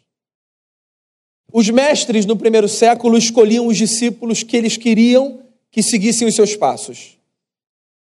Os 1.53 1.71
mestres 1.71 2.27
no 2.27 2.37
primeiro 2.37 2.69
século 2.69 3.17
escolhiam 3.17 3.69
os 3.69 3.77
discípulos 3.77 4.43
que 4.43 4.57
eles 4.57 4.77
queriam 4.77 5.46
que 5.77 5.83
seguissem 5.83 6.27
os 6.27 6.35
seus 6.35 6.57
passos. 6.57 7.19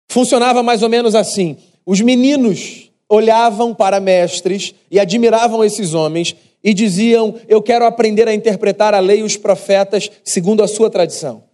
Funcionava 0.09 0.61
mais 0.61 0.83
ou 0.83 0.89
menos 0.89 1.15
assim: 1.15 1.55
os 1.85 2.01
meninos 2.01 2.91
olhavam 3.07 3.73
para 3.73 3.97
mestres 3.97 4.75
e 4.91 4.99
admiravam 4.99 5.63
esses 5.63 5.93
homens 5.93 6.35
e 6.61 6.73
diziam: 6.73 7.33
Eu 7.47 7.61
quero 7.61 7.85
aprender 7.85 8.27
a 8.27 8.33
interpretar 8.33 8.93
a 8.93 8.99
lei 8.99 9.19
e 9.19 9.23
os 9.23 9.37
profetas 9.37 10.11
segundo 10.21 10.61
a 10.61 10.67
sua 10.67 10.89
tradição. 10.89 11.45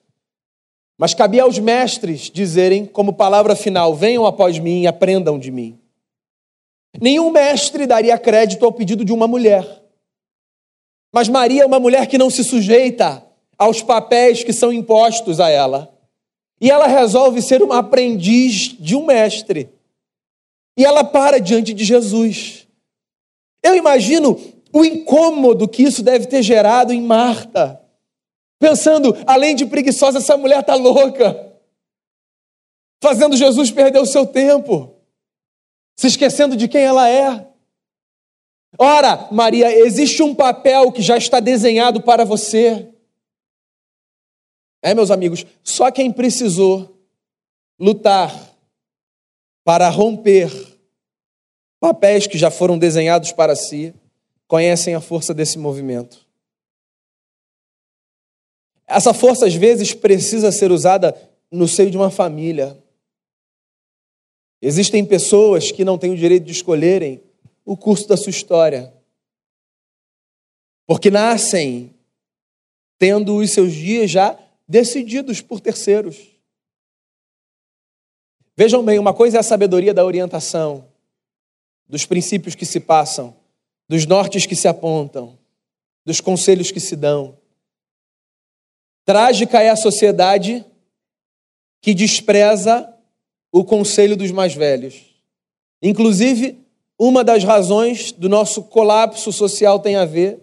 Mas 0.98 1.14
cabia 1.14 1.44
aos 1.44 1.60
mestres 1.60 2.32
dizerem, 2.34 2.84
como 2.84 3.14
palavra 3.14 3.56
final: 3.56 3.94
venham 3.94 4.26
após 4.26 4.58
mim 4.58 4.82
e 4.82 4.88
aprendam 4.88 5.38
de 5.38 5.52
mim. 5.52 5.78
Nenhum 7.00 7.30
mestre 7.30 7.86
daria 7.86 8.18
crédito 8.18 8.66
ao 8.66 8.74
pedido 8.74 9.06
de 9.06 9.14
uma 9.14 9.28
mulher. 9.28 9.84
Mas 11.14 11.30
Maria 11.30 11.62
é 11.62 11.66
uma 11.68 11.80
mulher 11.80 12.08
que 12.08 12.18
não 12.18 12.32
se 12.32 12.44
sujeita 12.44 13.24
aos 13.56 13.84
papéis 13.84 14.44
que 14.44 14.52
são 14.52 14.74
impostos 14.74 15.40
a 15.40 15.48
ela. 15.48 15.96
E 16.60 16.72
ela 16.72 16.88
resolve 16.88 17.42
ser 17.42 17.62
uma 17.62 17.80
aprendiz 17.80 18.76
de 18.80 18.96
um 18.96 19.06
mestre. 19.06 19.70
E 20.78 20.86
ela 20.86 21.04
para 21.04 21.40
diante 21.40 21.74
de 21.74 21.84
Jesus. 21.84 22.68
Eu 23.64 23.76
imagino 23.76 24.40
o 24.74 24.84
incômodo 24.84 25.68
que 25.68 25.84
isso 25.84 26.04
deve 26.04 26.28
ter 26.28 26.42
gerado 26.42 26.94
em 26.94 27.02
Marta. 27.02 27.82
Pensando, 28.60 29.16
além 29.26 29.56
de 29.56 29.66
preguiçosa, 29.66 30.18
essa 30.18 30.38
mulher 30.38 30.62
está 30.62 30.76
louca. 30.76 31.54
Fazendo 33.02 33.38
Jesus 33.38 33.72
perder 33.72 34.00
o 34.00 34.06
seu 34.06 34.26
tempo. 34.26 34.96
Se 35.96 36.08
esquecendo 36.08 36.56
de 36.56 36.68
quem 36.68 36.82
ela 36.82 37.10
é. 37.10 37.48
Ora, 38.80 39.28
Maria, 39.32 39.72
existe 39.80 40.22
um 40.22 40.36
papel 40.36 40.92
que 40.92 41.02
já 41.02 41.18
está 41.18 41.40
desenhado 41.40 42.02
para 42.02 42.26
você. 42.26 42.90
É, 44.88 44.94
meus 44.94 45.12
amigos, 45.12 45.46
só 45.66 45.92
quem 45.92 46.14
precisou 46.14 46.98
lutar 47.78 48.34
para 49.66 49.90
romper 49.90 50.50
papéis 51.78 52.26
que 52.26 52.38
já 52.38 52.50
foram 52.50 52.80
desenhados 52.80 53.34
para 53.34 53.54
si, 53.54 53.94
conhecem 54.48 54.96
a 54.96 55.02
força 55.02 55.34
desse 55.34 55.60
movimento. 55.60 56.26
Essa 58.88 59.14
força, 59.14 59.46
às 59.46 59.54
vezes, 59.56 59.94
precisa 59.94 60.54
ser 60.54 60.72
usada 60.72 61.14
no 61.52 61.68
seio 61.68 61.92
de 61.92 61.98
uma 61.98 62.10
família. 62.10 62.82
Existem 64.62 65.04
pessoas 65.04 65.70
que 65.70 65.84
não 65.84 65.98
têm 65.98 66.12
o 66.12 66.18
direito 66.18 66.46
de 66.46 66.54
escolherem 66.54 67.22
o 67.66 67.76
curso 67.76 68.08
da 68.08 68.16
sua 68.16 68.30
história, 68.30 68.94
porque 70.86 71.12
nascem 71.12 71.94
tendo 72.98 73.36
os 73.36 73.52
seus 73.52 73.74
dias 73.74 74.10
já 74.10 74.47
decididos 74.68 75.42
por 75.42 75.62
terceiros. 75.62 76.18
Vejam 78.56 78.84
bem, 78.84 79.00
uma 79.00 79.14
coisa 79.14 79.38
é 79.38 79.40
a 79.40 79.44
sabedoria 79.44 79.94
da 79.94 80.04
orientação, 80.04 80.86
dos 81.88 82.06
princípios 82.06 82.56
que 82.56 82.66
se 82.66 82.80
passam, 82.80 83.36
dos 83.88 84.06
nortes 84.06 84.46
que 84.46 84.56
se 84.56 84.68
apontam, 84.68 85.38
dos 86.04 86.20
conselhos 86.20 86.72
que 86.72 86.80
se 86.80 86.96
dão. 86.96 87.38
Trágica 89.06 89.62
é 89.62 89.70
a 89.70 89.76
sociedade 89.76 90.66
que 91.82 91.94
despreza 91.94 92.94
o 93.52 93.64
conselho 93.64 94.18
dos 94.18 94.32
mais 94.32 94.54
velhos. 94.54 95.06
Inclusive, 95.82 96.58
uma 97.00 97.24
das 97.24 97.44
razões 97.44 98.12
do 98.12 98.28
nosso 98.28 98.64
colapso 98.64 99.32
social 99.32 99.80
tem 99.80 99.96
a 99.96 100.04
ver 100.04 100.40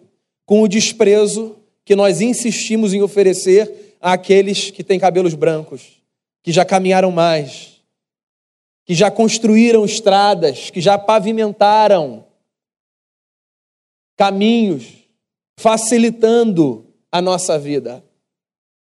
com 0.47 0.63
o 0.63 0.69
desprezo 0.69 1.57
que 1.85 1.97
nós 1.97 2.21
insistimos 2.21 2.95
em 2.95 3.03
oferecer 3.03 3.84
àqueles 4.05 4.71
que 4.71 4.85
têm 4.85 5.01
cabelos 5.01 5.33
brancos, 5.33 6.03
que 6.43 6.53
já 6.53 6.63
caminharam 6.63 7.11
mais, 7.11 7.83
que 8.85 8.95
já 8.95 9.11
construíram 9.11 9.83
estradas, 9.83 10.69
que 10.69 10.79
já 10.79 10.99
pavimentaram 10.99 12.27
caminhos, 14.15 15.09
facilitando 15.59 16.87
a 17.11 17.23
nossa 17.23 17.59
vida. 17.59 18.05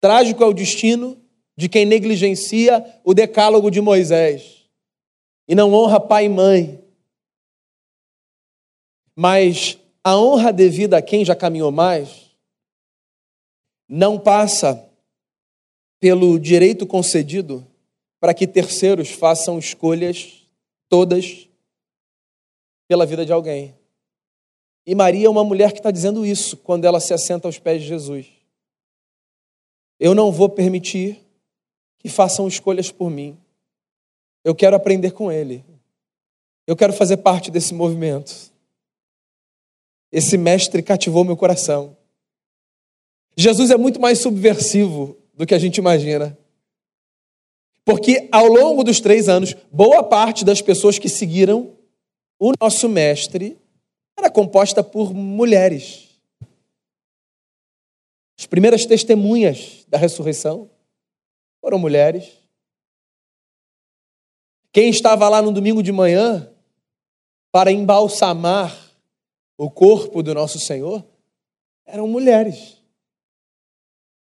Trágico 0.01 0.43
é 0.43 0.47
o 0.47 0.55
destino 0.55 1.23
de 1.55 1.69
quem 1.69 1.85
negligencia 1.85 2.83
o 3.05 3.13
decálogo 3.13 3.71
de 3.71 3.83
Moisés 3.83 4.65
e 5.47 5.55
não 5.55 5.75
honra 5.75 6.01
pai 6.01 6.25
e 6.25 6.29
mãe. 6.31 6.83
Mas 9.15 9.79
a 10.03 10.17
honra 10.17 10.51
devida 10.51 10.97
a 10.97 11.03
quem 11.03 11.27
já 11.27 11.37
caminhou 11.37 11.71
mais 11.71 12.35
não 13.87 14.19
passa 14.19 14.90
pelo 16.01 16.41
direito 16.41 16.87
concedido 16.87 17.65
para 18.19 18.35
que 18.35 18.47
terceiros 18.47 19.11
façam 19.11 19.59
escolhas 19.59 20.47
todas 20.89 21.49
pela 22.89 23.07
vida 23.07 23.25
de 23.25 23.33
alguém. 23.33 23.75
E 24.87 24.95
Maria 24.95 25.27
é 25.27 25.31
uma 25.31 25.45
mulher 25.45 25.73
que 25.73 25.79
está 25.79 25.91
dizendo 25.91 26.27
isso 26.27 26.57
quando 26.57 26.87
ela 26.87 26.99
se 26.99 27.15
assenta 27.15 27.47
aos 27.47 27.59
pés 27.59 27.83
de 27.83 27.89
Jesus. 27.89 28.27
Eu 29.99 30.15
não 30.15 30.33
vou 30.33 30.49
permitir 30.49 31.21
que 31.99 32.09
façam 32.09 32.49
escolhas 32.49 32.91
por 32.91 33.11
mim. 33.11 33.39
Eu 34.43 34.55
quero 34.55 34.75
aprender 34.75 35.13
com 35.13 35.31
Ele. 35.31 35.63
Eu 36.67 36.75
quero 36.75 36.93
fazer 36.95 37.19
parte 37.19 37.51
desse 37.51 37.75
movimento. 37.75 38.51
Esse 40.11 40.39
mestre 40.39 40.83
cativou 40.83 41.25
meu 41.25 41.37
coração. 41.37 41.97
Jesus 43.37 43.71
é 43.71 43.77
muito 43.77 44.01
mais 44.01 44.19
subversivo 44.19 45.20
do 45.41 45.47
que 45.47 45.55
a 45.55 45.59
gente 45.59 45.79
imagina. 45.79 46.39
Porque 47.83 48.29
ao 48.31 48.47
longo 48.47 48.85
dos 48.85 49.01
três 49.01 49.27
anos, 49.27 49.55
boa 49.73 50.03
parte 50.03 50.45
das 50.45 50.61
pessoas 50.61 50.99
que 50.99 51.09
seguiram 51.09 51.79
o 52.39 52.53
nosso 52.61 52.91
mestre 52.91 53.59
era 54.19 54.31
composta 54.31 54.85
por 54.85 55.15
mulheres. 55.15 56.11
As 58.39 58.45
primeiras 58.45 58.85
testemunhas 58.85 59.87
da 59.89 59.97
ressurreição 59.97 60.69
foram 61.59 61.79
mulheres. 61.79 62.37
Quem 64.71 64.91
estava 64.91 65.27
lá 65.27 65.41
no 65.41 65.53
domingo 65.53 65.83
de 65.83 65.91
manhã 65.91 66.53
para 67.51 67.73
embalsamar 67.73 68.79
o 69.57 69.71
corpo 69.71 70.23
do 70.23 70.35
nosso 70.35 70.61
Senhor 70.61 71.03
eram 71.87 72.07
mulheres, 72.07 72.80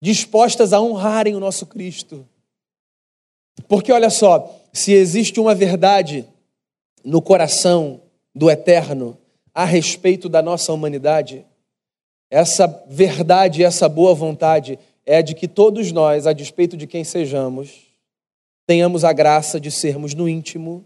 dispostas 0.02 0.74
a 0.74 0.82
honrarem 0.82 1.36
o 1.36 1.40
nosso 1.40 1.66
Cristo. 1.66 2.28
Porque 3.68 3.92
olha 3.92 4.10
só, 4.10 4.56
se 4.72 4.94
existe 4.94 5.40
uma 5.40 5.54
verdade 5.54 6.26
no 7.04 7.22
coração 7.22 8.02
do 8.34 8.50
eterno 8.50 9.18
a 9.54 9.66
respeito 9.66 10.30
da 10.30 10.42
nossa 10.42 10.72
humanidade, 10.72 11.46
essa 12.30 12.68
verdade, 12.88 13.64
essa 13.64 13.90
boa 13.90 14.14
vontade 14.14 14.80
é 15.06 15.22
de 15.22 15.34
que 15.34 15.48
todos 15.48 15.92
nós, 15.92 16.28
a 16.28 16.34
despeito 16.34 16.78
de 16.78 16.86
quem 16.86 17.04
sejamos, 17.04 17.88
tenhamos 18.66 19.04
a 19.04 19.12
graça 19.12 19.60
de 19.60 19.72
sermos 19.72 20.14
no 20.14 20.30
íntimo 20.30 20.86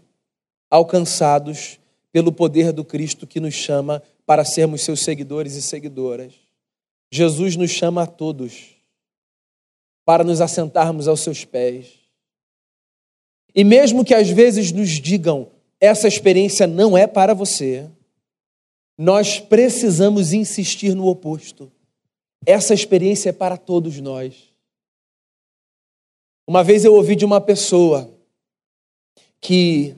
alcançados 0.70 1.78
pelo 2.10 2.32
poder 2.32 2.72
do 2.72 2.84
Cristo 2.84 3.26
que 3.26 3.38
nos 3.38 3.54
chama 3.54 4.02
para 4.26 4.44
sermos 4.44 4.82
seus 4.82 5.00
seguidores 5.00 5.54
e 5.54 5.62
seguidoras. 5.62 6.32
Jesus 7.12 7.54
nos 7.56 7.70
chama 7.70 8.02
a 8.02 8.06
todos 8.06 8.74
para 10.04 10.22
nos 10.22 10.40
assentarmos 10.40 11.08
aos 11.08 11.20
seus 11.20 11.44
pés. 11.44 12.04
E 13.54 13.64
mesmo 13.64 14.04
que 14.04 14.14
às 14.14 14.28
vezes 14.28 14.72
nos 14.72 14.90
digam, 14.90 15.50
essa 15.80 16.08
experiência 16.08 16.66
não 16.66 16.96
é 16.96 17.06
para 17.06 17.34
você, 17.34 17.88
nós 18.98 19.40
precisamos 19.40 20.32
insistir 20.32 20.94
no 20.94 21.06
oposto. 21.06 21.70
Essa 22.46 22.74
experiência 22.74 23.30
é 23.30 23.32
para 23.32 23.56
todos 23.56 24.00
nós. 24.00 24.52
Uma 26.46 26.62
vez 26.62 26.84
eu 26.84 26.94
ouvi 26.94 27.16
de 27.16 27.24
uma 27.24 27.40
pessoa 27.40 28.10
que, 29.40 29.96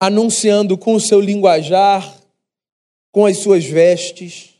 anunciando 0.00 0.78
com 0.78 0.94
o 0.94 1.00
seu 1.00 1.20
linguajar, 1.20 2.20
com 3.10 3.26
as 3.26 3.38
suas 3.38 3.64
vestes 3.64 4.54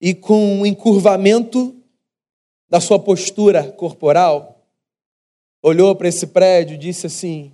e 0.00 0.14
com 0.14 0.60
o 0.60 0.66
encurvamento 0.66 1.74
da 2.68 2.80
sua 2.80 2.98
postura 2.98 3.72
corporal, 3.72 4.62
olhou 5.62 5.94
para 5.94 6.08
esse 6.08 6.28
prédio 6.28 6.74
e 6.74 6.78
disse 6.78 7.06
assim: 7.06 7.52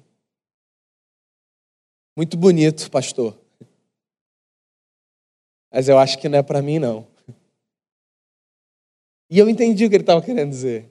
Muito 2.16 2.36
bonito, 2.36 2.90
pastor 2.90 3.40
mas 5.70 5.88
eu 5.88 5.98
acho 5.98 6.18
que 6.18 6.28
não 6.28 6.38
é 6.38 6.42
para 6.42 6.60
mim, 6.60 6.78
não. 6.78 7.06
E 9.30 9.38
eu 9.38 9.48
entendi 9.48 9.84
o 9.84 9.88
que 9.88 9.94
ele 9.94 10.02
estava 10.02 10.20
querendo 10.20 10.50
dizer. 10.50 10.90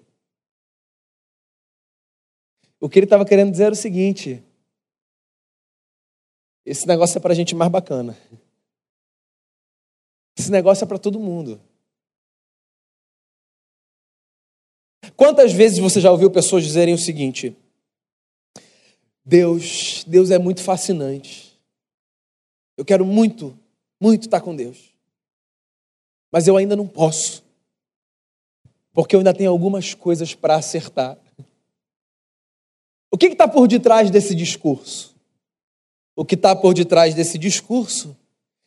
O 2.79 2.88
que 2.88 2.97
ele 2.97 3.05
estava 3.05 3.25
querendo 3.25 3.51
dizer 3.51 3.65
era 3.65 3.73
o 3.73 3.77
seguinte: 3.77 4.41
esse 6.65 6.88
negócio 6.88 7.17
é 7.17 7.21
para 7.21 7.34
gente 7.34 7.53
mais 7.53 7.69
bacana. 7.69 8.17
Esse 10.38 10.49
negócio 10.49 10.86
é 10.86 10.88
para 10.88 10.97
todo 10.97 11.19
mundo. 11.19 11.62
Quantas 15.19 15.51
vezes 15.51 15.79
você 15.79 15.99
já 15.99 16.10
ouviu 16.10 16.32
pessoas 16.32 16.63
dizerem 16.63 16.93
o 16.93 16.97
seguinte: 16.97 17.53
Deus, 19.25 20.05
Deus 20.08 20.32
é 20.32 20.39
muito 20.39 20.63
fascinante. 20.63 21.60
Eu 22.77 22.86
quero 22.86 23.05
muito 23.05 23.53
muito 23.99 24.23
estar 24.23 24.39
com 24.39 24.55
Deus. 24.55 24.77
Mas 26.32 26.47
eu 26.47 26.55
ainda 26.55 26.73
não 26.73 26.88
posso. 26.88 27.43
porque 28.93 29.13
eu 29.13 29.19
ainda 29.19 29.34
tenho 29.34 29.51
algumas 29.51 29.93
coisas 29.93 30.34
para 30.34 30.55
acertar. 30.55 31.17
O 33.12 33.17
que 33.17 33.25
está 33.25 33.45
por 33.45 33.67
detrás 33.67 34.10
desse 34.10 34.34
discurso? 34.34 35.13
O 36.15 36.23
que 36.23 36.36
está 36.36 36.55
por 36.55 36.73
detrás 36.73 37.13
desse 37.13 37.38
discurso 37.38 38.15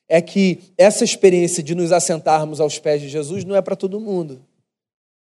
é 0.07 0.21
que 0.21 0.61
essa 0.77 1.03
experiência 1.03 1.63
de 1.63 1.75
nos 1.75 1.93
assentarmos 1.93 2.61
aos 2.61 2.79
pés 2.79 3.01
de 3.01 3.09
Jesus 3.09 3.43
não 3.43 3.57
é 3.57 3.63
para 3.63 3.75
todo 3.75 3.99
mundo. 3.99 4.52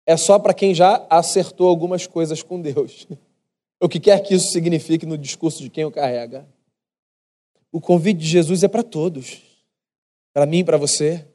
É 0.09 0.17
só 0.17 0.39
para 0.39 0.55
quem 0.55 0.73
já 0.73 1.05
acertou 1.07 1.67
algumas 1.67 2.07
coisas 2.07 2.41
com 2.41 2.59
Deus. 2.59 3.07
O 3.81 3.87
que 3.87 3.97
quer 3.97 4.19
que 4.21 4.33
isso 4.33 4.51
signifique 4.51 5.05
no 5.05 5.17
discurso 5.17 5.63
de 5.63 5.69
quem 5.69 5.85
o 5.85 5.91
carrega. 5.91 6.45
O 7.71 7.79
convite 7.79 8.17
de 8.17 8.27
Jesus 8.27 8.61
é 8.61 8.67
para 8.67 8.83
todos. 8.83 9.41
Para 10.33 10.45
mim, 10.45 10.65
para 10.65 10.75
você. 10.75 11.25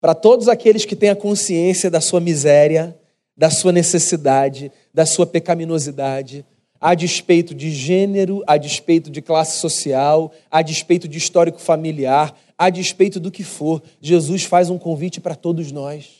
Para 0.00 0.14
todos 0.14 0.48
aqueles 0.48 0.86
que 0.86 0.96
têm 0.96 1.10
a 1.10 1.14
consciência 1.14 1.90
da 1.90 2.00
sua 2.00 2.18
miséria, 2.18 2.98
da 3.36 3.50
sua 3.50 3.72
necessidade, 3.72 4.72
da 4.94 5.04
sua 5.04 5.26
pecaminosidade, 5.26 6.46
a 6.80 6.94
despeito 6.94 7.54
de 7.54 7.70
gênero, 7.70 8.42
a 8.46 8.56
despeito 8.56 9.10
de 9.10 9.20
classe 9.20 9.58
social, 9.58 10.32
a 10.50 10.62
despeito 10.62 11.06
de 11.06 11.18
histórico 11.18 11.60
familiar, 11.60 12.34
a 12.56 12.70
despeito 12.70 13.20
do 13.20 13.30
que 13.30 13.44
for, 13.44 13.82
Jesus 14.00 14.44
faz 14.44 14.70
um 14.70 14.78
convite 14.78 15.20
para 15.20 15.34
todos 15.34 15.70
nós. 15.70 16.19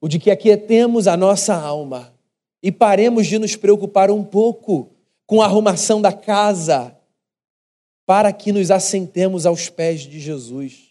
O 0.00 0.08
de 0.08 0.18
que 0.18 0.30
aquietemos 0.30 1.06
a 1.06 1.16
nossa 1.16 1.54
alma 1.54 2.14
e 2.62 2.70
paremos 2.70 3.26
de 3.26 3.38
nos 3.38 3.56
preocupar 3.56 4.10
um 4.10 4.24
pouco 4.24 4.90
com 5.26 5.42
a 5.42 5.44
arrumação 5.44 6.00
da 6.00 6.12
casa, 6.12 6.96
para 8.06 8.32
que 8.32 8.52
nos 8.52 8.70
assentemos 8.70 9.44
aos 9.44 9.68
pés 9.68 10.00
de 10.00 10.18
Jesus 10.18 10.88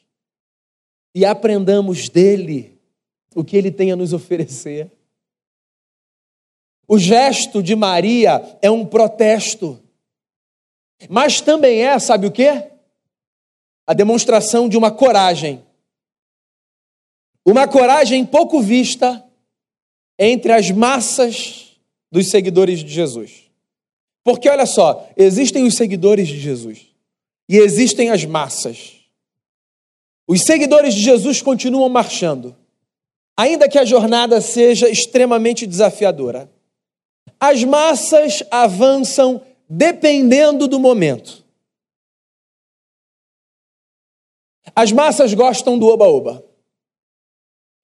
e 1.17 1.25
aprendamos 1.25 2.09
dele 2.09 2.79
o 3.33 3.43
que 3.43 3.57
ele 3.57 3.71
tem 3.71 3.91
a 3.91 3.95
nos 3.95 4.13
oferecer. 4.13 4.91
O 6.87 6.99
gesto 6.99 7.63
de 7.63 7.75
Maria 7.75 8.59
é 8.61 8.69
um 8.69 8.85
protesto, 8.85 9.81
mas 11.09 11.41
também 11.41 11.83
é, 11.83 11.97
sabe 11.97 12.27
o 12.27 12.31
que? 12.31 12.47
A 13.87 13.93
demonstração 13.95 14.69
de 14.69 14.77
uma 14.77 14.91
coragem. 14.91 15.65
Uma 17.49 17.65
coragem 17.65 18.25
pouco 18.25 18.59
vista 18.59 19.25
entre 20.19 20.51
as 20.51 20.69
massas 20.69 21.79
dos 22.11 22.29
seguidores 22.29 22.83
de 22.83 22.89
Jesus. 22.89 23.49
Porque 24.21 24.49
olha 24.49 24.65
só, 24.65 25.07
existem 25.15 25.63
os 25.63 25.75
seguidores 25.75 26.27
de 26.27 26.37
Jesus 26.37 26.87
e 27.47 27.55
existem 27.55 28.09
as 28.09 28.25
massas. 28.25 28.95
Os 30.27 30.41
seguidores 30.41 30.93
de 30.93 30.99
Jesus 30.99 31.41
continuam 31.41 31.87
marchando, 31.87 32.53
ainda 33.37 33.69
que 33.69 33.79
a 33.79 33.85
jornada 33.85 34.41
seja 34.41 34.89
extremamente 34.89 35.65
desafiadora. 35.65 36.51
As 37.39 37.63
massas 37.63 38.43
avançam 38.51 39.41
dependendo 39.69 40.67
do 40.67 40.81
momento. 40.81 41.45
As 44.75 44.91
massas 44.91 45.33
gostam 45.33 45.79
do 45.79 45.87
oba-oba. 45.87 46.46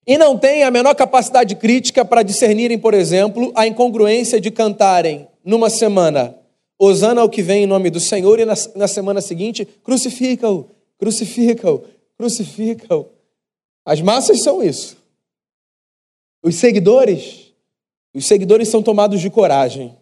E 0.06 0.18
não 0.18 0.38
têm 0.38 0.62
a 0.62 0.70
menor 0.70 0.94
capacidade 0.94 1.54
crítica 1.56 2.04
para 2.04 2.22
discernirem, 2.22 2.78
por 2.78 2.94
exemplo, 2.94 3.52
a 3.54 3.66
incongruência 3.66 4.40
de 4.40 4.50
cantarem 4.50 5.28
numa 5.44 5.70
semana 5.70 6.38
Osana 6.78 7.20
ao 7.20 7.30
que 7.30 7.40
vem 7.40 7.64
em 7.64 7.66
nome 7.66 7.88
do 7.88 8.00
Senhor 8.00 8.38
e 8.40 8.44
na, 8.44 8.54
na 8.74 8.88
semana 8.88 9.20
seguinte 9.20 9.64
crucifica-o, 9.64 10.68
crucifica-o, 10.98 11.84
crucifica-o. 12.16 13.08
As 13.84 14.00
massas 14.00 14.42
são 14.42 14.62
isso. 14.62 14.96
Os 16.42 16.56
seguidores 16.56 17.44
os 18.14 18.26
seguidores 18.26 18.68
são 18.68 18.80
tomados 18.80 19.20
de 19.20 19.28
coragem. 19.28 19.96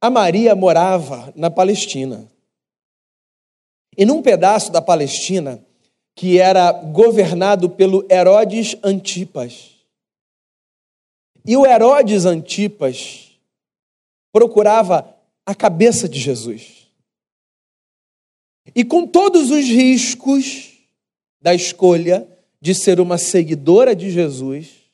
A 0.00 0.08
Maria 0.08 0.54
morava 0.54 1.30
na 1.36 1.50
Palestina. 1.50 2.26
E 3.98 4.06
num 4.06 4.22
pedaço 4.22 4.72
da 4.72 4.80
Palestina 4.80 5.62
que 6.16 6.40
era 6.40 6.72
governado 6.72 7.70
pelo 7.70 8.04
Herodes 8.10 8.76
Antipas. 8.82 9.76
E 11.46 11.56
o 11.56 11.64
Herodes 11.64 12.24
Antipas 12.24 13.38
procurava 14.32 15.14
a 15.44 15.54
cabeça 15.54 16.08
de 16.08 16.18
Jesus. 16.18 16.88
E 18.74 18.84
com 18.84 19.06
todos 19.06 19.52
os 19.52 19.64
riscos 19.66 20.72
da 21.40 21.54
escolha 21.54 22.26
de 22.60 22.74
ser 22.74 22.98
uma 22.98 23.16
seguidora 23.16 23.94
de 23.94 24.10
Jesus, 24.10 24.86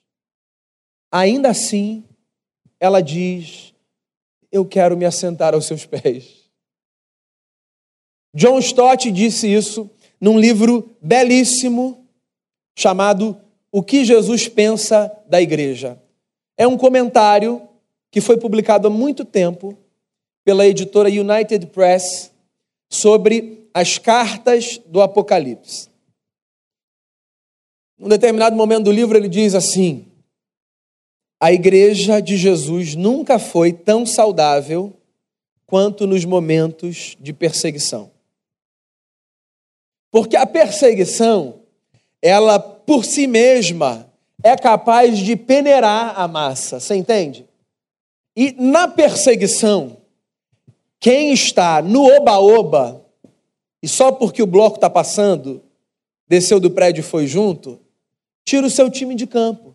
Ainda 1.13 1.51
assim, 1.51 2.03
ela 2.81 3.03
diz: 3.03 3.75
Eu 4.51 4.65
quero 4.65 4.97
me 4.97 5.05
assentar 5.05 5.53
aos 5.53 5.67
seus 5.67 5.85
pés. 5.85 6.51
John 8.35 8.59
Stott 8.61 9.13
disse 9.13 9.47
isso 9.47 9.91
num 10.23 10.39
livro 10.39 10.89
belíssimo 11.03 12.07
chamado 12.79 13.37
O 13.73 13.83
que 13.83 14.05
Jesus 14.05 14.47
pensa 14.47 15.11
da 15.29 15.43
igreja. 15.43 16.01
É 16.57 16.65
um 16.65 16.79
comentário 16.79 17.61
que 18.09 18.21
foi 18.21 18.37
publicado 18.37 18.87
há 18.87 18.91
muito 18.91 19.25
tempo 19.25 19.77
pela 20.45 20.65
editora 20.65 21.09
United 21.09 21.67
Press 21.67 22.31
sobre 22.89 23.69
as 23.75 23.99
cartas 23.99 24.79
do 24.87 25.03
Apocalipse. 25.03 25.89
Num 27.99 28.09
determinado 28.09 28.55
momento 28.55 28.85
do 28.85 28.93
livro, 28.93 29.19
ele 29.19 29.29
diz 29.29 29.57
assim: 29.57 30.07
a 31.41 31.53
igreja 31.53 32.21
de 32.21 32.37
Jesus 32.37 32.95
nunca 32.95 33.41
foi 33.41 33.73
tão 33.73 34.07
saudável 34.07 34.93
quanto 35.67 36.07
nos 36.07 36.25
momentos 36.25 37.17
de 37.19 37.33
perseguição. 37.33 38.12
Porque 40.13 40.37
a 40.37 40.47
perseguição, 40.47 41.63
ela 42.21 42.59
por 42.61 43.03
si 43.03 43.27
mesma 43.27 44.13
é 44.45 44.55
capaz 44.55 45.19
de 45.19 45.35
peneirar 45.35 46.21
a 46.21 46.29
massa, 46.29 46.79
você 46.79 46.95
entende? 46.95 47.47
E 48.37 48.55
na 48.59 48.87
perseguição, 48.87 49.97
quem 51.01 51.33
está 51.33 51.81
no 51.81 52.05
oba-oba, 52.05 53.05
e 53.83 53.89
só 53.89 54.13
porque 54.13 54.43
o 54.43 54.47
bloco 54.47 54.77
está 54.77 54.91
passando, 54.91 55.63
desceu 56.29 56.61
do 56.61 56.71
prédio 56.71 57.01
e 57.01 57.05
foi 57.05 57.27
junto, 57.27 57.81
tira 58.45 58.67
o 58.67 58.71
seu 58.71 58.91
time 58.91 59.15
de 59.15 59.27
campo. 59.27 59.75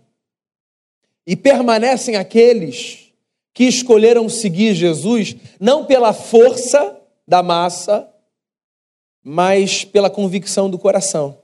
E 1.25 1.35
permanecem 1.35 2.15
aqueles 2.15 3.11
que 3.53 3.63
escolheram 3.63 4.29
seguir 4.29 4.75
Jesus 4.75 5.35
não 5.59 5.83
pela 5.83 6.13
força 6.13 6.95
da 7.27 7.41
massa, 7.41 8.07
mas 9.29 9.83
pela 9.83 10.09
convicção 10.09 10.69
do 10.69 10.79
coração. 10.79 11.37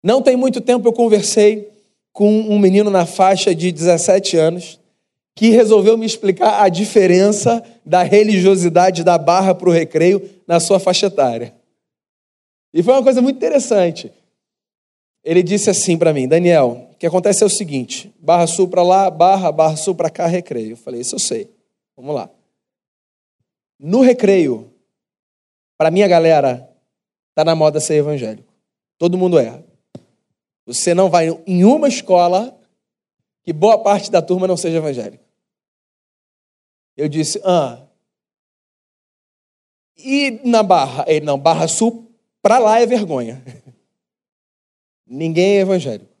Não 0.00 0.22
tem 0.22 0.36
muito 0.36 0.60
tempo 0.60 0.86
eu 0.86 0.92
conversei 0.92 1.68
com 2.12 2.30
um 2.30 2.56
menino 2.56 2.88
na 2.88 3.04
faixa 3.04 3.52
de 3.52 3.72
17 3.72 4.36
anos 4.36 4.78
que 5.34 5.48
resolveu 5.48 5.98
me 5.98 6.06
explicar 6.06 6.62
a 6.62 6.68
diferença 6.68 7.64
da 7.84 8.04
religiosidade 8.04 9.02
da 9.02 9.18
barra 9.18 9.56
para 9.56 9.68
o 9.68 9.72
recreio 9.72 10.30
na 10.46 10.60
sua 10.60 10.78
faixa 10.78 11.06
etária. 11.06 11.52
E 12.72 12.80
foi 12.80 12.94
uma 12.94 13.02
coisa 13.02 13.20
muito 13.20 13.38
interessante. 13.38 14.12
Ele 15.24 15.42
disse 15.42 15.68
assim 15.68 15.98
para 15.98 16.12
mim, 16.12 16.28
Daniel, 16.28 16.90
o 16.92 16.96
que 16.96 17.06
acontece 17.06 17.42
é 17.42 17.46
o 17.46 17.50
seguinte: 17.50 18.14
Barra 18.20 18.46
Sul 18.46 18.68
para 18.68 18.84
lá, 18.84 19.10
Barra, 19.10 19.50
Barra 19.50 19.74
Sul 19.74 19.96
para 19.96 20.10
cá, 20.10 20.28
recreio. 20.28 20.70
Eu 20.70 20.76
falei, 20.76 21.00
isso 21.00 21.16
eu 21.16 21.18
sei. 21.18 21.50
Vamos 21.96 22.14
lá. 22.14 22.30
No 23.80 24.00
recreio, 24.00 24.71
para 25.82 25.90
minha 25.90 26.06
galera, 26.06 26.72
tá 27.34 27.44
na 27.44 27.56
moda 27.56 27.80
ser 27.80 27.94
evangélico. 27.94 28.54
Todo 28.98 29.18
mundo 29.18 29.36
é. 29.36 29.64
Você 30.64 30.94
não 30.94 31.10
vai 31.10 31.26
em 31.44 31.64
uma 31.64 31.88
escola 31.88 32.56
que 33.42 33.52
boa 33.52 33.82
parte 33.82 34.08
da 34.08 34.22
turma 34.22 34.46
não 34.46 34.56
seja 34.56 34.76
evangélica. 34.78 35.24
Eu 36.96 37.08
disse, 37.08 37.42
ah. 37.44 37.84
E 39.98 40.40
na 40.44 40.62
Barra? 40.62 41.04
Ele, 41.08 41.26
não, 41.26 41.36
Barra 41.36 41.66
Sul, 41.66 42.08
para 42.40 42.60
lá 42.60 42.78
é 42.78 42.86
vergonha. 42.86 43.42
Ninguém 45.04 45.56
é 45.56 45.60
evangélico. 45.62 46.14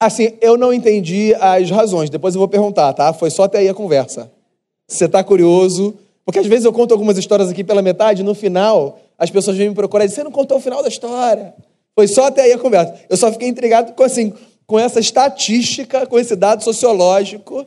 Assim, 0.00 0.38
eu 0.40 0.56
não 0.56 0.72
entendi 0.72 1.34
as 1.34 1.68
razões, 1.68 2.08
depois 2.08 2.34
eu 2.34 2.38
vou 2.38 2.48
perguntar, 2.48 2.94
tá? 2.94 3.12
Foi 3.12 3.28
só 3.28 3.42
até 3.42 3.58
aí 3.58 3.68
a 3.68 3.74
conversa. 3.74 4.32
Você 4.88 5.04
está 5.04 5.22
curioso? 5.22 5.98
Porque 6.24 6.38
às 6.38 6.46
vezes 6.46 6.64
eu 6.64 6.72
conto 6.72 6.92
algumas 6.92 7.18
histórias 7.18 7.48
aqui 7.48 7.64
pela 7.64 7.82
metade, 7.82 8.22
no 8.22 8.34
final, 8.34 8.98
as 9.18 9.30
pessoas 9.30 9.56
vêm 9.56 9.68
me 9.68 9.74
procurar 9.74 10.04
e 10.04 10.08
dizem, 10.08 10.22
você 10.22 10.24
não 10.24 10.32
contou 10.32 10.58
o 10.58 10.60
final 10.60 10.82
da 10.82 10.88
história. 10.88 11.54
Foi 11.94 12.06
só 12.06 12.26
até 12.26 12.42
aí 12.42 12.52
a 12.52 12.58
conversa. 12.58 12.94
Eu 13.08 13.16
só 13.16 13.30
fiquei 13.32 13.48
intrigado 13.48 13.92
com, 13.92 14.02
assim, 14.02 14.32
com 14.66 14.78
essa 14.78 15.00
estatística, 15.00 16.06
com 16.06 16.18
esse 16.18 16.34
dado 16.36 16.62
sociológico 16.62 17.66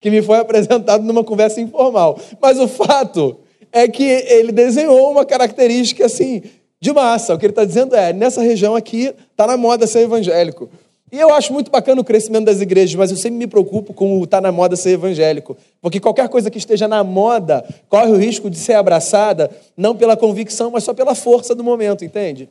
que 0.00 0.10
me 0.10 0.22
foi 0.22 0.38
apresentado 0.40 1.02
numa 1.02 1.24
conversa 1.24 1.60
informal. 1.60 2.18
Mas 2.40 2.58
o 2.58 2.68
fato 2.68 3.38
é 3.72 3.88
que 3.88 4.04
ele 4.04 4.52
desenhou 4.52 5.10
uma 5.10 5.24
característica 5.24 6.06
assim 6.06 6.42
de 6.80 6.92
massa. 6.92 7.34
O 7.34 7.38
que 7.38 7.46
ele 7.46 7.52
está 7.52 7.64
dizendo 7.64 7.96
é: 7.96 8.12
nessa 8.12 8.40
região 8.40 8.76
aqui 8.76 9.14
está 9.30 9.46
na 9.46 9.56
moda 9.56 9.86
ser 9.86 10.00
evangélico. 10.00 10.68
E 11.14 11.20
eu 11.20 11.32
acho 11.32 11.52
muito 11.52 11.70
bacana 11.70 12.00
o 12.00 12.04
crescimento 12.04 12.46
das 12.46 12.60
igrejas, 12.60 12.96
mas 12.96 13.12
eu 13.12 13.16
sempre 13.16 13.38
me 13.38 13.46
preocupo 13.46 13.94
com 13.94 14.18
o 14.18 14.24
estar 14.24 14.38
tá 14.38 14.40
na 14.40 14.50
moda 14.50 14.74
ser 14.74 14.94
evangélico. 14.94 15.56
Porque 15.80 16.00
qualquer 16.00 16.28
coisa 16.28 16.50
que 16.50 16.58
esteja 16.58 16.88
na 16.88 17.04
moda 17.04 17.64
corre 17.88 18.10
o 18.10 18.16
risco 18.16 18.50
de 18.50 18.58
ser 18.58 18.72
abraçada, 18.72 19.48
não 19.76 19.94
pela 19.94 20.16
convicção, 20.16 20.72
mas 20.72 20.82
só 20.82 20.92
pela 20.92 21.14
força 21.14 21.54
do 21.54 21.62
momento, 21.62 22.04
entende? 22.04 22.48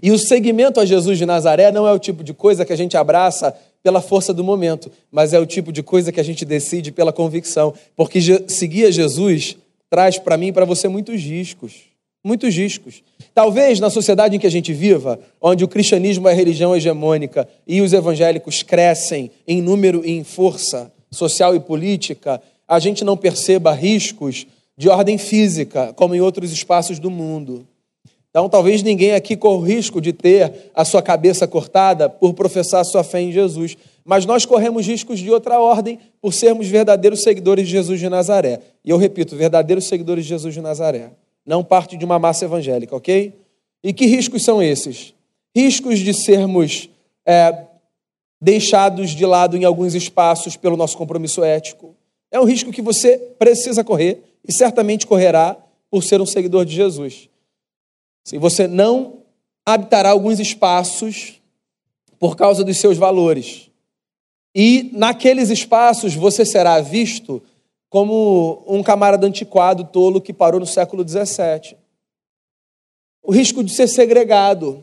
E 0.00 0.12
o 0.12 0.18
seguimento 0.18 0.78
a 0.78 0.84
Jesus 0.84 1.18
de 1.18 1.26
Nazaré 1.26 1.72
não 1.72 1.88
é 1.88 1.92
o 1.92 1.98
tipo 1.98 2.22
de 2.22 2.32
coisa 2.32 2.64
que 2.64 2.72
a 2.72 2.76
gente 2.76 2.96
abraça 2.96 3.52
pela 3.82 4.00
força 4.00 4.32
do 4.32 4.44
momento, 4.44 4.88
mas 5.10 5.32
é 5.32 5.40
o 5.40 5.44
tipo 5.44 5.72
de 5.72 5.82
coisa 5.82 6.12
que 6.12 6.20
a 6.20 6.24
gente 6.24 6.44
decide 6.44 6.92
pela 6.92 7.12
convicção. 7.12 7.74
Porque 7.96 8.20
seguir 8.46 8.86
a 8.86 8.92
Jesus 8.92 9.56
traz 9.90 10.20
para 10.20 10.36
mim 10.36 10.48
e 10.48 10.52
para 10.52 10.64
você 10.64 10.86
muitos 10.86 11.20
riscos 11.20 11.95
muitos 12.26 12.56
riscos. 12.56 13.04
Talvez 13.32 13.78
na 13.78 13.88
sociedade 13.88 14.34
em 14.34 14.38
que 14.38 14.46
a 14.46 14.50
gente 14.50 14.72
viva, 14.72 15.20
onde 15.40 15.62
o 15.62 15.68
cristianismo 15.68 16.28
é 16.28 16.32
a 16.32 16.34
religião 16.34 16.74
hegemônica 16.74 17.48
e 17.64 17.80
os 17.80 17.92
evangélicos 17.92 18.64
crescem 18.64 19.30
em 19.46 19.62
número 19.62 20.04
e 20.04 20.10
em 20.10 20.24
força 20.24 20.92
social 21.08 21.54
e 21.54 21.60
política, 21.60 22.42
a 22.66 22.80
gente 22.80 23.04
não 23.04 23.16
perceba 23.16 23.72
riscos 23.72 24.44
de 24.76 24.88
ordem 24.88 25.16
física, 25.16 25.92
como 25.94 26.16
em 26.16 26.20
outros 26.20 26.50
espaços 26.50 26.98
do 26.98 27.10
mundo. 27.10 27.64
Então, 28.28 28.48
talvez 28.48 28.82
ninguém 28.82 29.12
aqui 29.12 29.36
corra 29.36 29.58
o 29.58 29.64
risco 29.64 30.00
de 30.00 30.12
ter 30.12 30.70
a 30.74 30.84
sua 30.84 31.00
cabeça 31.00 31.46
cortada 31.46 32.08
por 32.10 32.34
professar 32.34 32.84
sua 32.84 33.04
fé 33.04 33.20
em 33.20 33.32
Jesus. 33.32 33.76
Mas 34.04 34.26
nós 34.26 34.44
corremos 34.44 34.86
riscos 34.86 35.20
de 35.20 35.30
outra 35.30 35.60
ordem 35.60 35.98
por 36.20 36.34
sermos 36.34 36.66
verdadeiros 36.66 37.22
seguidores 37.22 37.66
de 37.66 37.70
Jesus 37.70 38.00
de 38.00 38.08
Nazaré. 38.08 38.60
E 38.84 38.90
eu 38.90 38.98
repito, 38.98 39.36
verdadeiros 39.36 39.86
seguidores 39.86 40.24
de 40.24 40.30
Jesus 40.30 40.52
de 40.52 40.60
Nazaré 40.60 41.12
não 41.46 41.62
parte 41.62 41.96
de 41.96 42.04
uma 42.04 42.18
massa 42.18 42.44
evangélica, 42.44 42.96
ok? 42.96 43.32
E 43.82 43.92
que 43.92 44.04
riscos 44.06 44.42
são 44.42 44.62
esses? 44.62 45.14
Riscos 45.54 46.00
de 46.00 46.12
sermos 46.12 46.90
é, 47.24 47.66
deixados 48.40 49.10
de 49.10 49.24
lado 49.24 49.56
em 49.56 49.64
alguns 49.64 49.94
espaços 49.94 50.56
pelo 50.56 50.76
nosso 50.76 50.98
compromisso 50.98 51.44
ético. 51.44 51.94
É 52.30 52.40
um 52.40 52.44
risco 52.44 52.72
que 52.72 52.82
você 52.82 53.16
precisa 53.38 53.84
correr 53.84 54.22
e 54.46 54.52
certamente 54.52 55.06
correrá 55.06 55.56
por 55.88 56.02
ser 56.02 56.20
um 56.20 56.26
seguidor 56.26 56.64
de 56.64 56.74
Jesus. 56.74 57.28
Se 58.24 58.36
você 58.38 58.66
não 58.66 59.18
habitará 59.64 60.10
alguns 60.10 60.40
espaços 60.40 61.40
por 62.18 62.36
causa 62.36 62.64
dos 62.64 62.78
seus 62.78 62.96
valores. 62.96 63.70
E 64.54 64.90
naqueles 64.92 65.50
espaços 65.50 66.14
você 66.14 66.44
será 66.44 66.80
visto 66.80 67.42
como 67.88 68.62
um 68.66 68.82
camarada 68.82 69.26
antiquado, 69.26 69.84
tolo, 69.84 70.20
que 70.20 70.32
parou 70.32 70.60
no 70.60 70.66
século 70.66 71.06
XVII. 71.06 71.76
O 73.22 73.32
risco 73.32 73.62
de 73.62 73.72
ser 73.72 73.88
segregado, 73.88 74.82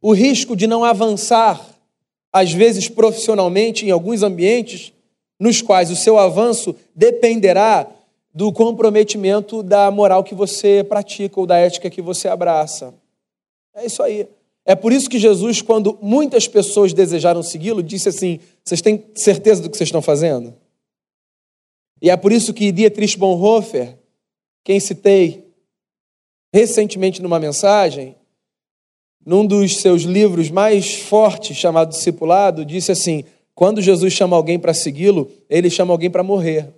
o 0.00 0.12
risco 0.12 0.54
de 0.56 0.66
não 0.66 0.84
avançar, 0.84 1.64
às 2.32 2.52
vezes 2.52 2.88
profissionalmente, 2.88 3.86
em 3.86 3.90
alguns 3.90 4.22
ambientes, 4.22 4.92
nos 5.38 5.62
quais 5.62 5.90
o 5.90 5.96
seu 5.96 6.18
avanço 6.18 6.74
dependerá 6.94 7.86
do 8.32 8.52
comprometimento 8.52 9.62
da 9.62 9.90
moral 9.90 10.24
que 10.24 10.34
você 10.34 10.84
pratica 10.88 11.38
ou 11.38 11.46
da 11.46 11.56
ética 11.56 11.88
que 11.88 12.02
você 12.02 12.28
abraça. 12.28 12.92
É 13.74 13.86
isso 13.86 14.02
aí. 14.02 14.28
É 14.66 14.74
por 14.74 14.92
isso 14.92 15.10
que 15.10 15.18
Jesus, 15.18 15.60
quando 15.60 15.98
muitas 16.00 16.48
pessoas 16.48 16.92
desejaram 16.92 17.42
segui-lo, 17.42 17.82
disse 17.82 18.08
assim: 18.08 18.40
Vocês 18.64 18.80
têm 18.80 19.04
certeza 19.14 19.62
do 19.62 19.68
que 19.68 19.76
vocês 19.76 19.88
estão 19.88 20.02
fazendo? 20.02 20.54
E 22.00 22.10
é 22.10 22.16
por 22.16 22.32
isso 22.32 22.52
que 22.52 22.72
Dietrich 22.72 23.16
Bonhoeffer, 23.16 23.98
quem 24.62 24.78
citei 24.80 25.44
recentemente 26.52 27.20
numa 27.20 27.40
mensagem, 27.40 28.16
num 29.24 29.46
dos 29.46 29.78
seus 29.78 30.02
livros 30.02 30.50
mais 30.50 30.94
fortes, 30.94 31.56
chamado 31.56 31.90
Discipulado, 31.90 32.64
disse 32.64 32.92
assim: 32.92 33.24
quando 33.54 33.80
Jesus 33.80 34.12
chama 34.12 34.36
alguém 34.36 34.58
para 34.58 34.74
segui-lo, 34.74 35.30
ele 35.48 35.70
chama 35.70 35.92
alguém 35.92 36.10
para 36.10 36.22
morrer. 36.22 36.72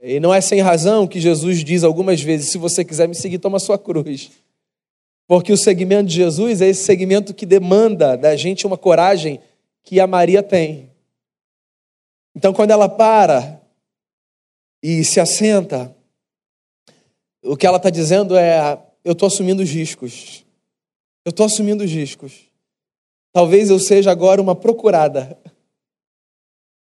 E 0.00 0.20
não 0.20 0.32
é 0.32 0.40
sem 0.40 0.60
razão 0.60 1.06
que 1.06 1.18
Jesus 1.18 1.64
diz 1.64 1.82
algumas 1.82 2.20
vezes: 2.20 2.50
se 2.50 2.58
você 2.58 2.84
quiser 2.84 3.08
me 3.08 3.14
seguir, 3.14 3.38
toma 3.38 3.58
sua 3.58 3.78
cruz. 3.78 4.30
Porque 5.26 5.52
o 5.52 5.56
segmento 5.56 6.08
de 6.08 6.14
Jesus 6.14 6.60
é 6.60 6.68
esse 6.68 6.84
segmento 6.84 7.34
que 7.34 7.44
demanda 7.44 8.16
da 8.16 8.36
gente 8.36 8.66
uma 8.66 8.78
coragem 8.78 9.40
que 9.82 9.98
a 9.98 10.06
Maria 10.06 10.42
tem. 10.42 10.90
Então, 12.34 12.52
quando 12.52 12.70
ela 12.70 12.88
para 12.88 13.60
e 14.88 15.04
se 15.04 15.18
assenta, 15.18 15.92
o 17.42 17.56
que 17.56 17.66
ela 17.66 17.76
está 17.76 17.90
dizendo 17.90 18.36
é: 18.36 18.80
eu 19.02 19.14
estou 19.14 19.26
assumindo 19.26 19.60
os 19.60 19.68
riscos. 19.68 20.46
Eu 21.24 21.30
estou 21.30 21.44
assumindo 21.44 21.82
os 21.82 21.90
riscos. 21.90 22.48
Talvez 23.32 23.68
eu 23.68 23.80
seja 23.80 24.12
agora 24.12 24.40
uma 24.40 24.54
procurada, 24.54 25.36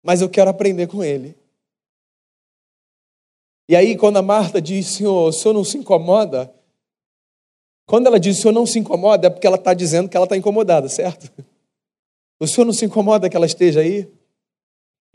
mas 0.03 0.21
eu 0.21 0.29
quero 0.29 0.47
aprender 0.51 0.85
com 0.85 1.03
ele. 1.03 1.35
E 3.67 3.75
aí, 3.75 3.97
quando 3.97 4.17
a 4.17 4.21
Marta 4.21 4.61
diz, 4.61 4.85
Senhor, 4.85 5.29
o 5.29 5.33
senhor 5.33 5.55
não 5.55 5.63
se 5.63 5.79
incomoda? 5.79 6.53
Quando 7.87 8.05
ela 8.05 8.19
diz, 8.19 8.37
o 8.37 8.41
senhor 8.43 8.53
não 8.53 8.67
se 8.67 8.77
incomoda, 8.77 9.25
é 9.25 9.29
porque 9.31 9.47
ela 9.47 9.57
está 9.57 9.73
dizendo 9.73 10.07
que 10.07 10.15
ela 10.15 10.25
está 10.25 10.37
incomodada, 10.37 10.87
certo? 10.87 11.31
O 12.39 12.45
senhor 12.45 12.65
não 12.65 12.73
se 12.73 12.85
incomoda 12.85 13.27
que 13.27 13.35
ela 13.35 13.47
esteja 13.47 13.79
aí? 13.79 14.07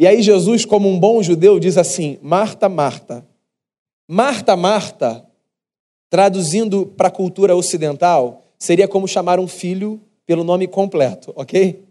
E 0.02 0.06
aí 0.08 0.20
Jesus, 0.20 0.64
como 0.64 0.88
um 0.88 0.98
bom 0.98 1.22
judeu, 1.22 1.60
diz 1.60 1.78
assim: 1.78 2.18
Marta, 2.20 2.68
Marta. 2.68 3.24
Marta, 4.10 4.56
Marta, 4.56 5.24
traduzindo 6.10 6.84
para 6.84 7.06
a 7.06 7.10
cultura 7.10 7.54
ocidental, 7.54 8.42
seria 8.58 8.88
como 8.88 9.06
chamar 9.06 9.38
um 9.38 9.46
filho 9.46 10.00
pelo 10.26 10.42
nome 10.42 10.66
completo, 10.66 11.32
ok? 11.36 11.84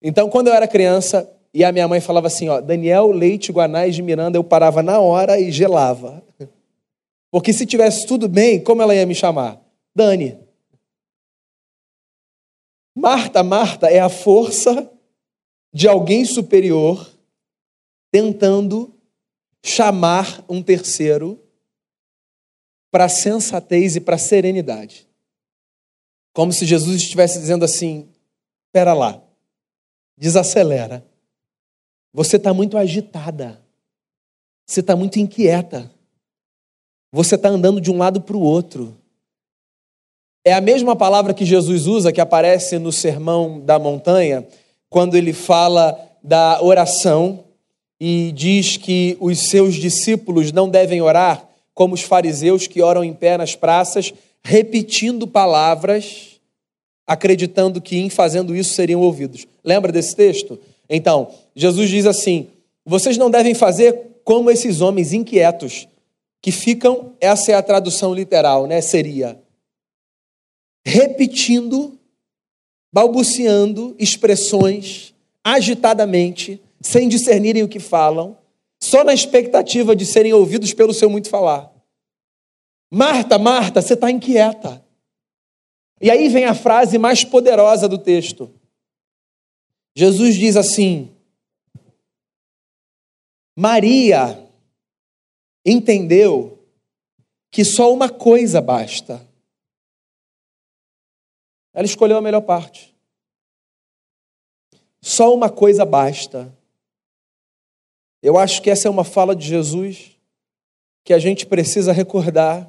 Então, 0.00 0.30
quando 0.30 0.46
eu 0.46 0.54
era 0.54 0.68
criança 0.68 1.28
e 1.52 1.64
a 1.64 1.72
minha 1.72 1.88
mãe 1.88 2.00
falava 2.00 2.28
assim, 2.28 2.48
ó, 2.48 2.60
Daniel 2.60 3.10
Leite 3.10 3.50
Guanais 3.50 3.96
de 3.96 4.02
Miranda, 4.02 4.38
eu 4.38 4.44
parava 4.44 4.80
na 4.80 5.00
hora 5.00 5.40
e 5.40 5.50
gelava. 5.50 6.22
Porque 7.32 7.52
se 7.52 7.66
tivesse 7.66 8.06
tudo 8.06 8.28
bem, 8.28 8.62
como 8.62 8.80
ela 8.80 8.94
ia 8.94 9.04
me 9.04 9.16
chamar? 9.16 9.60
Dani. 9.92 10.38
Marta, 12.96 13.42
Marta 13.42 13.88
é 13.88 13.98
a 13.98 14.08
força 14.08 14.88
de 15.72 15.88
alguém 15.88 16.24
superior 16.24 17.08
tentando 18.10 18.94
chamar 19.62 20.44
um 20.48 20.62
terceiro 20.62 21.42
para 22.90 23.08
sensatez 23.08 23.96
e 23.96 24.00
para 24.00 24.16
serenidade. 24.16 25.06
Como 26.32 26.52
se 26.52 26.64
Jesus 26.64 27.02
estivesse 27.02 27.38
dizendo 27.38 27.64
assim: 27.64 28.08
espera 28.66 28.94
lá, 28.94 29.22
desacelera. 30.16 31.04
Você 32.12 32.36
está 32.36 32.54
muito 32.54 32.78
agitada, 32.78 33.62
você 34.66 34.80
está 34.80 34.96
muito 34.96 35.18
inquieta, 35.18 35.90
você 37.12 37.34
está 37.34 37.48
andando 37.48 37.80
de 37.80 37.90
um 37.90 37.98
lado 37.98 38.20
para 38.20 38.36
o 38.36 38.40
outro. 38.40 38.96
É 40.44 40.54
a 40.54 40.60
mesma 40.60 40.96
palavra 40.96 41.34
que 41.34 41.44
Jesus 41.44 41.86
usa, 41.86 42.12
que 42.12 42.20
aparece 42.20 42.78
no 42.78 42.90
Sermão 42.90 43.60
da 43.60 43.78
Montanha, 43.78 44.48
quando 44.88 45.16
ele 45.16 45.32
fala 45.32 45.98
da 46.22 46.62
oração 46.62 47.44
e 48.00 48.32
diz 48.32 48.76
que 48.76 49.16
os 49.20 49.48
seus 49.48 49.74
discípulos 49.74 50.52
não 50.52 50.68
devem 50.68 51.00
orar 51.00 51.46
como 51.74 51.94
os 51.94 52.02
fariseus 52.02 52.66
que 52.66 52.82
oram 52.82 53.04
em 53.04 53.12
pé 53.12 53.36
nas 53.36 53.54
praças, 53.54 54.12
repetindo 54.42 55.26
palavras, 55.26 56.40
acreditando 57.06 57.80
que 57.80 57.96
em 57.98 58.10
fazendo 58.10 58.54
isso 58.54 58.74
seriam 58.74 59.00
ouvidos. 59.00 59.46
Lembra 59.64 59.92
desse 59.92 60.14
texto? 60.14 60.58
Então, 60.88 61.30
Jesus 61.54 61.88
diz 61.88 62.06
assim: 62.06 62.48
vocês 62.84 63.16
não 63.16 63.30
devem 63.30 63.54
fazer 63.54 64.20
como 64.24 64.50
esses 64.50 64.80
homens 64.80 65.12
inquietos 65.12 65.86
que 66.40 66.52
ficam, 66.52 67.12
essa 67.20 67.52
é 67.52 67.54
a 67.54 67.62
tradução 67.62 68.14
literal, 68.14 68.66
né? 68.66 68.80
Seria 68.80 69.38
repetindo 70.84 71.98
balbuciando 72.98 73.94
expressões 73.96 75.14
agitadamente, 75.44 76.60
sem 76.80 77.08
discernirem 77.08 77.62
o 77.62 77.68
que 77.68 77.78
falam, 77.78 78.36
só 78.82 79.04
na 79.04 79.14
expectativa 79.14 79.94
de 79.94 80.04
serem 80.04 80.32
ouvidos 80.32 80.74
pelo 80.74 80.92
seu 80.92 81.08
muito 81.08 81.30
falar. 81.30 81.72
Marta, 82.90 83.38
Marta, 83.38 83.80
você 83.80 83.94
está 83.94 84.10
inquieta. 84.10 84.84
E 86.00 86.10
aí 86.10 86.28
vem 86.28 86.44
a 86.46 86.56
frase 86.56 86.98
mais 86.98 87.22
poderosa 87.22 87.88
do 87.88 87.98
texto. 87.98 88.52
Jesus 89.94 90.34
diz 90.34 90.56
assim: 90.56 91.08
Maria 93.56 94.44
entendeu 95.64 96.58
que 97.48 97.64
só 97.64 97.94
uma 97.94 98.08
coisa 98.08 98.60
basta. 98.60 99.24
Ela 101.78 101.86
escolheu 101.86 102.16
a 102.16 102.20
melhor 102.20 102.40
parte. 102.40 102.92
Só 105.00 105.32
uma 105.32 105.48
coisa 105.48 105.84
basta. 105.84 106.52
Eu 108.20 108.36
acho 108.36 108.60
que 108.60 108.68
essa 108.68 108.88
é 108.88 108.90
uma 108.90 109.04
fala 109.04 109.36
de 109.36 109.46
Jesus 109.46 110.18
que 111.04 111.12
a 111.12 111.20
gente 111.20 111.46
precisa 111.46 111.92
recordar 111.92 112.68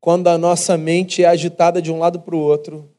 quando 0.00 0.26
a 0.26 0.36
nossa 0.36 0.76
mente 0.76 1.22
é 1.22 1.28
agitada 1.28 1.80
de 1.80 1.92
um 1.92 2.00
lado 2.00 2.18
para 2.18 2.34
o 2.34 2.40
outro, 2.40 2.92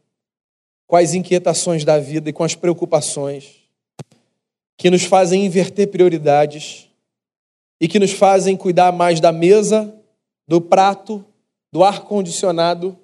com 0.88 0.96
as 0.96 1.14
inquietações 1.14 1.84
da 1.84 2.00
vida 2.00 2.30
e 2.30 2.34
com 2.34 2.46
as 2.46 2.56
preocupações, 2.56 3.58
que 4.78 4.90
nos 4.90 5.04
fazem 5.04 5.46
inverter 5.46 5.90
prioridades 5.90 6.90
e 7.78 7.90
que 7.90 8.00
nos 8.00 8.12
fazem 8.12 8.56
cuidar 8.56 8.94
mais 8.94 9.20
da 9.20 9.34
mesa, 9.34 9.94
do 10.48 10.62
prato, 10.62 11.26
do 11.74 11.84
ar-condicionado 11.84 12.98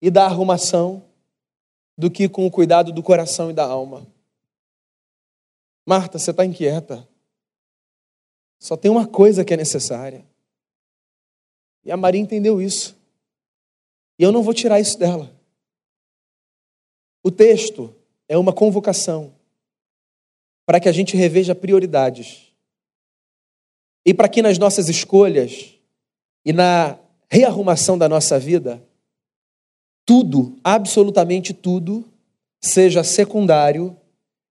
e 0.00 0.10
da 0.10 0.24
arrumação, 0.24 1.11
do 1.96 2.10
que 2.10 2.28
com 2.28 2.46
o 2.46 2.50
cuidado 2.50 2.92
do 2.92 3.02
coração 3.02 3.50
e 3.50 3.54
da 3.54 3.64
alma. 3.64 4.06
Marta, 5.86 6.18
você 6.18 6.30
está 6.30 6.44
inquieta. 6.44 7.06
Só 8.58 8.76
tem 8.76 8.90
uma 8.90 9.06
coisa 9.06 9.44
que 9.44 9.52
é 9.52 9.56
necessária. 9.56 10.24
E 11.84 11.90
a 11.90 11.96
Maria 11.96 12.20
entendeu 12.20 12.62
isso. 12.62 12.96
E 14.18 14.22
eu 14.22 14.30
não 14.30 14.42
vou 14.42 14.54
tirar 14.54 14.80
isso 14.80 14.98
dela. 14.98 15.34
O 17.24 17.30
texto 17.30 17.94
é 18.28 18.36
uma 18.38 18.52
convocação 18.52 19.34
para 20.64 20.80
que 20.80 20.88
a 20.88 20.92
gente 20.92 21.16
reveja 21.16 21.54
prioridades. 21.54 22.52
E 24.04 24.14
para 24.14 24.28
que 24.28 24.42
nas 24.42 24.58
nossas 24.58 24.88
escolhas 24.88 25.74
e 26.44 26.52
na 26.52 26.98
rearrumação 27.28 27.96
da 27.96 28.08
nossa 28.08 28.38
vida, 28.38 28.82
tudo, 30.04 30.58
absolutamente 30.62 31.52
tudo, 31.52 32.04
seja 32.60 33.02
secundário 33.02 33.96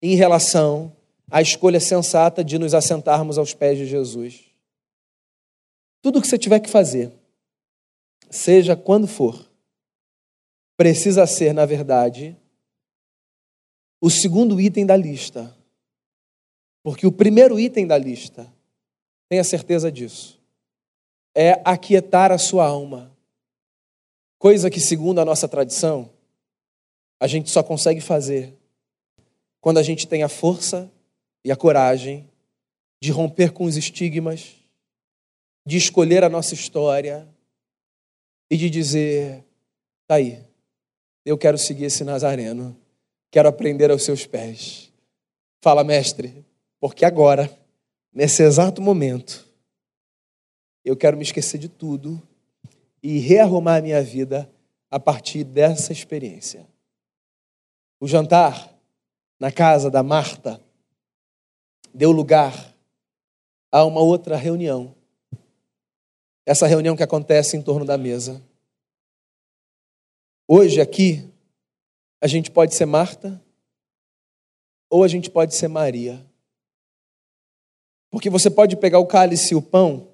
em 0.02 0.14
relação 0.14 0.94
à 1.30 1.42
escolha 1.42 1.80
sensata 1.80 2.42
de 2.42 2.58
nos 2.58 2.74
assentarmos 2.74 3.38
aos 3.38 3.54
pés 3.54 3.78
de 3.78 3.86
Jesus. 3.86 4.44
Tudo 6.02 6.18
o 6.18 6.22
que 6.22 6.28
você 6.28 6.38
tiver 6.38 6.60
que 6.60 6.70
fazer, 6.70 7.12
seja 8.30 8.74
quando 8.74 9.06
for, 9.06 9.48
precisa 10.76 11.26
ser, 11.26 11.52
na 11.52 11.66
verdade, 11.66 12.36
o 14.00 14.08
segundo 14.08 14.60
item 14.60 14.86
da 14.86 14.96
lista. 14.96 15.54
Porque 16.82 17.06
o 17.06 17.12
primeiro 17.12 17.60
item 17.60 17.86
da 17.86 17.98
lista, 17.98 18.50
tenha 19.28 19.44
certeza 19.44 19.92
disso, 19.92 20.40
é 21.34 21.60
aquietar 21.64 22.32
a 22.32 22.38
sua 22.38 22.66
alma. 22.66 23.14
Coisa 24.40 24.70
que, 24.70 24.80
segundo 24.80 25.20
a 25.20 25.24
nossa 25.24 25.46
tradição, 25.46 26.10
a 27.20 27.26
gente 27.26 27.50
só 27.50 27.62
consegue 27.62 28.00
fazer 28.00 28.56
quando 29.60 29.76
a 29.76 29.82
gente 29.82 30.08
tem 30.08 30.22
a 30.22 30.30
força 30.30 30.90
e 31.44 31.52
a 31.52 31.56
coragem 31.56 32.26
de 33.02 33.10
romper 33.10 33.52
com 33.52 33.64
os 33.64 33.76
estigmas, 33.76 34.56
de 35.66 35.76
escolher 35.76 36.24
a 36.24 36.30
nossa 36.30 36.54
história 36.54 37.28
e 38.50 38.56
de 38.56 38.70
dizer: 38.70 39.44
tá 40.06 40.14
aí, 40.14 40.42
eu 41.22 41.36
quero 41.36 41.58
seguir 41.58 41.84
esse 41.84 42.02
Nazareno, 42.02 42.74
quero 43.30 43.46
aprender 43.46 43.90
aos 43.90 44.04
seus 44.04 44.24
pés. 44.24 44.90
Fala, 45.62 45.84
mestre, 45.84 46.46
porque 46.80 47.04
agora, 47.04 47.54
nesse 48.10 48.42
exato 48.42 48.80
momento, 48.80 49.46
eu 50.82 50.96
quero 50.96 51.18
me 51.18 51.24
esquecer 51.24 51.58
de 51.58 51.68
tudo 51.68 52.26
e 53.02 53.18
rearrumar 53.18 53.78
a 53.78 53.82
minha 53.82 54.02
vida 54.02 54.50
a 54.90 54.98
partir 54.98 55.44
dessa 55.44 55.92
experiência. 55.92 56.66
O 58.00 58.08
jantar 58.08 58.74
na 59.38 59.52
casa 59.52 59.90
da 59.90 60.02
Marta 60.02 60.60
deu 61.94 62.12
lugar 62.12 62.74
a 63.70 63.84
uma 63.84 64.00
outra 64.00 64.36
reunião. 64.36 64.94
Essa 66.44 66.66
reunião 66.66 66.96
que 66.96 67.02
acontece 67.02 67.56
em 67.56 67.62
torno 67.62 67.84
da 67.84 67.96
mesa. 67.96 68.42
Hoje 70.48 70.80
aqui, 70.80 71.30
a 72.20 72.26
gente 72.26 72.50
pode 72.50 72.74
ser 72.74 72.86
Marta 72.86 73.40
ou 74.90 75.04
a 75.04 75.08
gente 75.08 75.30
pode 75.30 75.54
ser 75.54 75.68
Maria. 75.68 76.26
Porque 78.10 78.28
você 78.28 78.50
pode 78.50 78.76
pegar 78.76 78.98
o 78.98 79.06
cálice 79.06 79.54
e 79.54 79.56
o 79.56 79.62
pão 79.62 80.08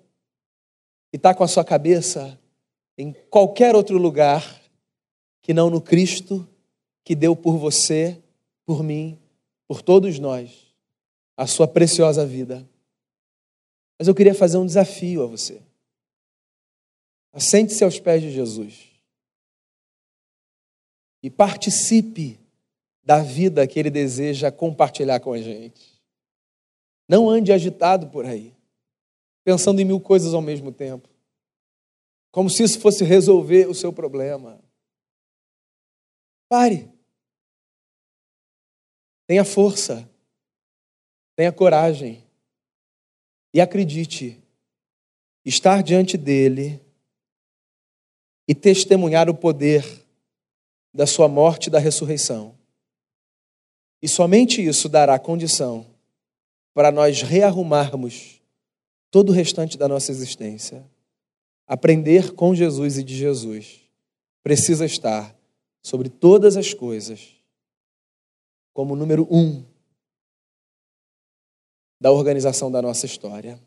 e 1.13 1.19
tá 1.19 1.35
com 1.35 1.43
a 1.43 1.49
sua 1.49 1.65
cabeça 1.65 2.39
em 2.99 3.13
qualquer 3.31 3.75
outro 3.75 3.99
lugar 3.99 4.63
que 5.43 5.53
não 5.53 5.71
no 5.71 5.81
Cristo 5.81 6.49
que 7.05 7.15
deu 7.15 7.37
por 7.37 7.57
você, 7.57 8.21
por 8.65 8.83
mim, 8.83 9.19
por 9.69 9.83
todos 9.83 10.19
nós, 10.19 10.75
a 11.37 11.47
sua 11.47 11.69
preciosa 11.69 12.27
vida. 12.27 12.69
Mas 13.99 14.09
eu 14.09 14.15
queria 14.15 14.35
fazer 14.35 14.57
um 14.59 14.67
desafio 14.67 15.23
a 15.23 15.27
você. 15.27 15.63
Assente-se 17.33 17.85
aos 17.85 18.01
pés 18.01 18.23
de 18.23 18.31
Jesus 18.31 18.91
e 21.23 21.31
participe 21.31 22.41
da 23.03 23.23
vida 23.23 23.67
que 23.67 23.79
Ele 23.79 23.91
deseja 23.91 24.51
compartilhar 24.51 25.21
com 25.21 25.33
a 25.33 25.39
gente. 25.39 26.01
Não 27.09 27.31
ande 27.31 27.53
agitado 27.53 28.09
por 28.09 28.25
aí, 28.25 28.53
pensando 29.45 29.81
em 29.81 29.85
mil 29.85 30.01
coisas 30.01 30.35
ao 30.35 30.43
mesmo 30.43 30.73
tempo, 30.73 31.09
como 32.37 32.51
se 32.51 32.63
isso 32.63 32.79
fosse 32.79 33.03
resolver 33.03 33.67
o 33.67 33.75
seu 33.75 33.91
problema. 33.91 34.63
Pare. 36.51 36.87
Tenha 39.27 39.43
força, 39.43 40.07
tenha 41.35 41.51
coragem 41.51 42.23
e 43.55 43.61
acredite, 43.61 44.39
estar 45.47 45.83
diante 45.83 46.19
dele 46.19 46.79
e 48.47 48.55
testemunhar 48.55 49.31
o 49.31 49.35
poder 49.35 49.83
da 50.93 51.07
sua 51.07 51.29
morte 51.29 51.69
e 51.69 51.71
da 51.71 51.79
ressurreição. 51.79 52.55
E 54.03 54.07
somente 54.07 54.61
isso 54.61 54.91
dará 54.91 55.19
condição 55.19 55.87
para 56.75 56.93
nós 56.93 57.23
rearrumarmos 57.23 58.43
todo 59.11 59.31
o 59.31 59.33
restante 59.33 59.79
da 59.79 59.89
nossa 59.89 60.13
existência. 60.13 60.85
Aprender 61.67 62.33
com 62.35 62.55
Jesus 62.55 62.99
e 62.99 63.03
de 63.03 63.17
Jesus 63.17 63.81
precisa 64.43 64.87
estar 64.87 65.37
sobre 65.83 66.09
todas 66.09 66.57
as 66.57 66.73
coisas 66.73 67.35
como 68.73 68.95
número 68.95 69.27
um 69.31 69.65
da 72.01 72.13
organização 72.13 72.71
da 72.71 72.81
nossa 72.81 73.07
história. 73.07 73.59